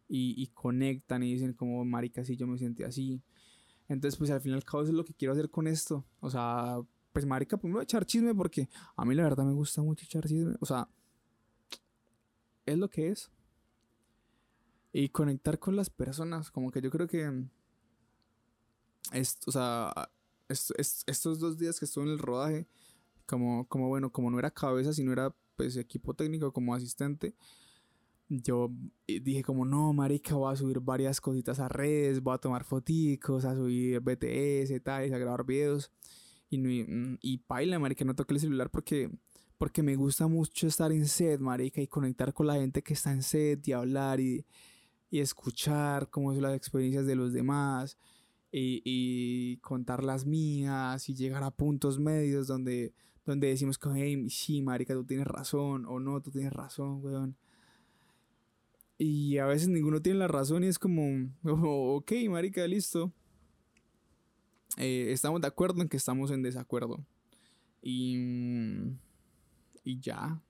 y, 0.10 0.36
y, 0.42 0.48
conectan 0.48 1.24
y 1.24 1.34
dicen 1.34 1.54
como 1.54 1.86
marica 1.86 2.24
si 2.26 2.36
yo 2.36 2.48
me 2.48 2.58
sentí 2.58 2.84
así 2.84 3.22
entonces 3.88 4.18
pues 4.18 4.32
al 4.32 4.42
final 4.42 4.64
cabo 4.64 4.84
es 4.84 4.90
lo 4.90 5.06
que 5.06 5.14
quiero 5.14 5.34
hacer 5.34 5.50
con 5.50 5.68
esto. 5.68 6.06
O 6.20 6.30
sea 6.30 6.80
pues 7.14 7.26
marica 7.26 7.58
primero 7.58 7.82
echar 7.82 8.06
chisme 8.06 8.34
porque 8.36 8.68
a 8.98 9.06
mí 9.06 9.16
la 9.16 9.24
verdad 9.24 9.46
me 9.46 9.54
gusta 9.54 9.82
mucho 9.82 10.06
echar 10.06 10.26
chisme. 10.28 10.56
O 10.60 10.66
sea 10.66 10.88
es 12.66 12.78
lo 12.78 12.90
que 12.90 13.10
es. 13.10 13.32
Y 14.92 15.10
conectar 15.10 15.60
con 15.60 15.76
las 15.76 15.90
personas 15.90 16.52
como 16.52 16.72
que 16.72 16.82
yo 16.82 16.90
creo 16.90 17.08
que 17.08 17.46
es, 19.12 19.38
o 19.46 19.52
sea, 19.52 19.94
estos 20.48 21.40
dos 21.40 21.58
días 21.58 21.80
que 21.80 21.86
estuve 21.86 22.06
en 22.06 22.12
el 22.12 22.20
rodaje, 22.20 22.68
como, 23.26 23.68
como 23.68 23.88
bueno, 23.88 24.12
como 24.12 24.30
no 24.30 24.40
era 24.40 24.52
cabeza, 24.52 24.94
sino 24.94 25.12
era 25.12 25.36
pues 25.56 25.78
equipo 25.78 26.14
técnico 26.14 26.52
como 26.52 26.76
asistente, 26.76 27.36
yo 28.28 28.72
eh, 29.08 29.20
dije 29.20 29.44
como 29.44 29.66
no, 29.66 29.94
marica, 29.94 30.36
voy 30.36 30.52
a 30.52 30.56
subir 30.56 30.80
varias 30.80 31.22
cositas 31.22 31.60
a 31.60 31.70
redes, 31.70 32.22
voy 32.22 32.36
a 32.36 32.40
tomar 32.40 32.64
foticos, 32.64 33.46
a 33.46 33.56
subir 33.56 34.00
BTS, 34.00 34.82
tal, 34.84 35.14
a 35.14 35.18
grabar 35.18 35.46
videos. 35.46 35.92
Y, 36.50 36.58
mm, 36.58 37.20
y 37.22 37.38
paila, 37.38 37.80
marica, 37.80 38.06
no 38.06 38.16
toqué 38.16 38.34
el 38.34 38.40
celular 38.40 38.70
porque, 38.72 39.12
porque 39.58 39.84
me 39.84 39.96
gusta 39.96 40.28
mucho 40.28 40.68
estar 40.68 40.92
en 40.92 41.08
set, 41.08 41.40
marica, 41.40 41.82
y 41.82 41.88
conectar 41.88 42.34
con 42.34 42.48
la 42.48 42.56
gente 42.56 42.82
que 42.82 42.94
está 42.94 43.12
en 43.12 43.22
set 43.24 43.68
y 43.68 43.74
hablar 43.74 44.20
y, 44.20 44.46
y 45.12 45.20
escuchar 45.20 46.10
cómo 46.10 46.34
son 46.34 46.42
las 46.44 46.56
experiencias 46.56 47.06
de 47.06 47.16
los 47.16 47.34
demás 47.34 47.98
y, 48.58 49.58
contar 49.58 50.04
las 50.04 50.26
mías 50.26 51.10
y 51.10 51.16
llegar 51.16 51.44
a 51.44 51.52
puntos 51.52 52.00
medios 52.00 52.48
donde, 52.48 52.94
donde 53.26 53.48
decimos 53.48 53.78
que, 53.78 53.90
hey, 53.94 54.30
sí, 54.30 54.62
marica, 54.62 54.94
tú 54.94 55.04
tienes 55.04 55.28
razón, 55.28 55.86
o 55.86 56.00
no, 56.00 56.22
tú 56.22 56.32
tienes 56.32 56.54
razón, 56.54 57.04
weón. 57.04 57.36
Y 58.98 59.40
a 59.40 59.46
veces 59.46 59.68
ninguno 59.68 60.02
tiene 60.02 60.20
la 60.20 60.30
razón 60.30 60.64
y 60.64 60.68
es 60.68 60.80
como, 60.80 61.04
ok, 61.44 62.12
marica, 62.30 62.66
listo. 62.66 63.12
Eh, 64.78 65.12
estamos 65.12 65.42
de 65.42 65.48
acuerdo 65.48 65.82
en 65.82 65.90
que 65.90 65.98
estamos 65.98 66.32
en 66.32 66.42
desacuerdo. 66.42 67.06
Y, 67.82 68.18
y 69.84 70.00
ya. 70.00 70.42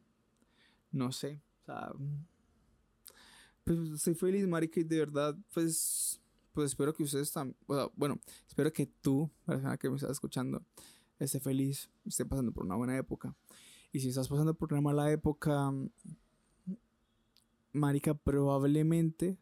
No 0.91 1.11
sé. 1.11 1.41
O 1.61 1.65
sea, 1.65 1.91
pues 3.63 3.79
estoy 3.95 4.13
feliz, 4.13 4.47
marica, 4.47 4.79
y 4.79 4.83
de 4.83 4.99
verdad, 4.99 5.35
pues 5.53 6.21
pues 6.55 6.71
espero 6.71 6.93
que 6.93 7.03
ustedes 7.03 7.31
también, 7.31 7.57
bueno, 7.95 8.19
espero 8.47 8.71
que 8.71 8.87
tú, 8.87 9.29
persona 9.45 9.77
que 9.77 9.89
me 9.89 9.97
estás 9.97 10.11
escuchando, 10.11 10.63
esté 11.19 11.39
feliz, 11.39 11.91
esté 12.05 12.25
pasando 12.25 12.53
por 12.53 12.65
una 12.65 12.75
buena 12.75 12.97
época. 12.97 13.35
Y 13.91 13.99
si 13.99 14.09
estás 14.09 14.29
pasando 14.29 14.53
por 14.53 14.71
una 14.71 14.81
mala 14.81 15.11
época, 15.11 15.71
marica, 17.73 18.13
probablemente, 18.13 19.37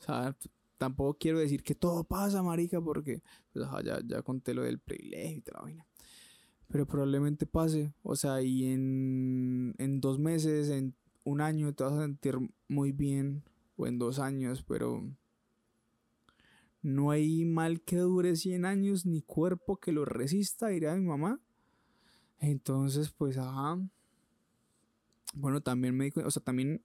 o 0.00 0.02
sea, 0.02 0.36
tampoco 0.76 1.16
quiero 1.18 1.38
decir 1.38 1.62
que 1.62 1.76
todo 1.76 2.02
pasa, 2.04 2.42
marica, 2.42 2.80
porque 2.80 3.22
pues, 3.52 3.66
ya, 3.84 4.00
ya 4.04 4.22
conté 4.22 4.52
lo 4.52 4.62
del 4.62 4.80
privilegio 4.80 5.38
y 5.38 5.40
toda 5.40 5.58
la 5.58 5.64
vaina. 5.64 5.86
Pero 6.66 6.86
probablemente 6.86 7.46
pase, 7.46 7.94
o 8.02 8.16
sea, 8.16 8.42
y 8.42 8.66
en, 8.66 9.74
en 9.78 10.00
dos 10.00 10.18
meses, 10.18 10.68
en 10.70 10.94
un 11.24 11.40
año 11.40 11.72
te 11.72 11.84
vas 11.84 11.92
a 11.92 12.02
sentir 12.02 12.36
muy 12.68 12.92
bien, 12.92 13.44
o 13.76 13.86
en 13.86 13.98
dos 13.98 14.18
años, 14.18 14.64
pero 14.66 15.08
no 16.82 17.10
hay 17.10 17.44
mal 17.44 17.80
que 17.80 17.96
dure 17.96 18.36
100 18.36 18.64
años 18.64 19.06
ni 19.06 19.22
cuerpo 19.22 19.78
que 19.78 19.92
lo 19.92 20.04
resista, 20.04 20.68
diría 20.68 20.94
mi 20.94 21.06
mamá. 21.06 21.40
Entonces, 22.40 23.10
pues, 23.10 23.36
ajá. 23.36 23.78
Bueno, 25.34 25.60
también 25.60 25.96
me 25.96 26.10
o 26.24 26.30
sea, 26.30 26.42
también 26.42 26.82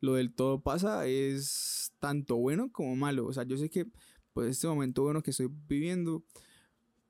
lo 0.00 0.14
del 0.14 0.32
todo 0.32 0.60
pasa 0.60 1.06
es 1.06 1.92
tanto 2.00 2.36
bueno 2.36 2.70
como 2.72 2.94
malo. 2.96 3.26
O 3.26 3.32
sea, 3.32 3.44
yo 3.44 3.56
sé 3.56 3.70
que, 3.70 3.86
pues, 4.32 4.48
este 4.48 4.66
momento 4.66 5.02
bueno 5.02 5.22
que 5.22 5.30
estoy 5.30 5.48
viviendo 5.68 6.24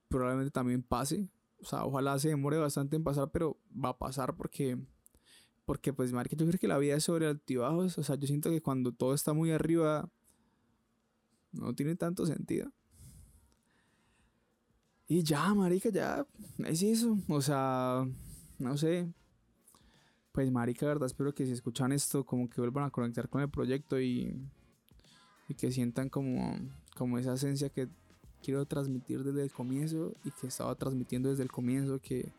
probablemente 0.09 0.51
también 0.51 0.83
pase. 0.83 1.29
O 1.61 1.65
sea, 1.65 1.85
ojalá 1.85 2.19
se 2.19 2.29
demore 2.29 2.59
bastante 2.59 2.97
en 2.97 3.05
pasar, 3.05 3.31
pero 3.33 3.59
va 3.73 3.91
a 3.91 3.99
pasar 3.99 4.37
porque, 4.37 4.79
porque, 5.65 5.93
pues, 5.93 6.13
marica, 6.13 6.37
yo 6.37 6.47
creo 6.47 6.61
que 6.61 6.69
la 6.69 6.79
vida 6.79 6.97
es 6.97 7.05
sobre 7.05 7.27
altibajos. 7.27 7.99
O 7.99 8.03
sea, 8.03 8.17
yo 8.17 8.27
siento 8.27 8.51
que 8.51 8.63
cuando 8.63 8.93
todo 8.93 9.15
está 9.15 9.33
muy 9.33 9.51
arriba, 9.51 10.11
no 11.57 11.75
tiene 11.75 11.97
tanto 11.97 12.27
sentido. 12.27 12.71
Y 15.09 15.23
ya, 15.23 15.55
marica, 15.55 15.91
ya 15.91 16.27
es 16.59 16.83
eso. 16.83 17.19
O 17.29 17.41
sea, 17.41 18.07
no 18.59 18.77
sé. 18.77 19.13
Pues, 20.33 20.51
marica, 20.51 20.87
verdad, 20.87 21.07
espero 21.07 21.35
que 21.35 21.47
si 21.47 21.53
escuchan 21.53 21.93
esto, 21.93 22.25
como 22.25 22.49
que 22.49 22.61
vuelvan 22.61 22.85
a 22.85 22.91
conectar 22.91 23.29
con 23.29 23.41
el 23.41 23.49
proyecto 23.49 24.01
y, 24.01 24.37
y 25.49 25.55
que 25.55 25.71
sientan 25.71 26.11
como, 26.11 26.59
como 26.97 27.19
esa 27.19 27.35
esencia 27.35 27.71
que 27.71 27.89
quiero 28.43 28.67
transmitir 28.67 29.25
desde 29.25 29.43
el 29.43 29.51
comienzo 29.51 30.13
y 30.25 30.31
que 30.33 30.49
estaba 30.49 30.75
transmitiendo 30.75 31.31
desde 31.31 31.43
el 31.43 31.51
comienzo, 31.51 32.01
que 32.01 32.33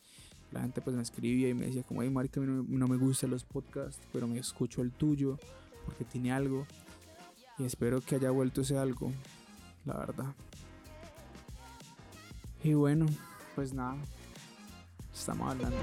la 0.52 0.62
gente 0.62 0.82
pues 0.82 0.96
me 0.96 1.02
escribía 1.02 1.50
y 1.50 1.54
me 1.54 1.66
decía 1.66 1.84
como, 1.84 2.04
hey, 2.04 2.10
marica, 2.10 2.40
no, 2.40 2.64
no 2.64 2.88
me 2.88 2.98
gustan 2.98 3.32
los 3.32 3.44
podcasts, 3.44 4.02
pero 4.14 4.28
me 4.28 4.38
escucho 4.40 4.82
el 4.82 4.92
tuyo 4.92 5.38
porque 5.86 6.06
tiene 6.06 6.32
algo. 6.32 6.68
Y 7.58 7.66
espero 7.66 8.02
que 8.02 8.16
haya 8.16 8.32
vuelto 8.32 8.62
ese 8.62 8.78
algo, 8.78 9.12
la 9.86 9.98
verdad. 9.98 10.34
Y 12.64 12.74
bueno, 12.74 13.06
pues 13.56 13.74
nada, 13.74 13.98
estamos 15.14 15.52
hablando. 15.52 15.78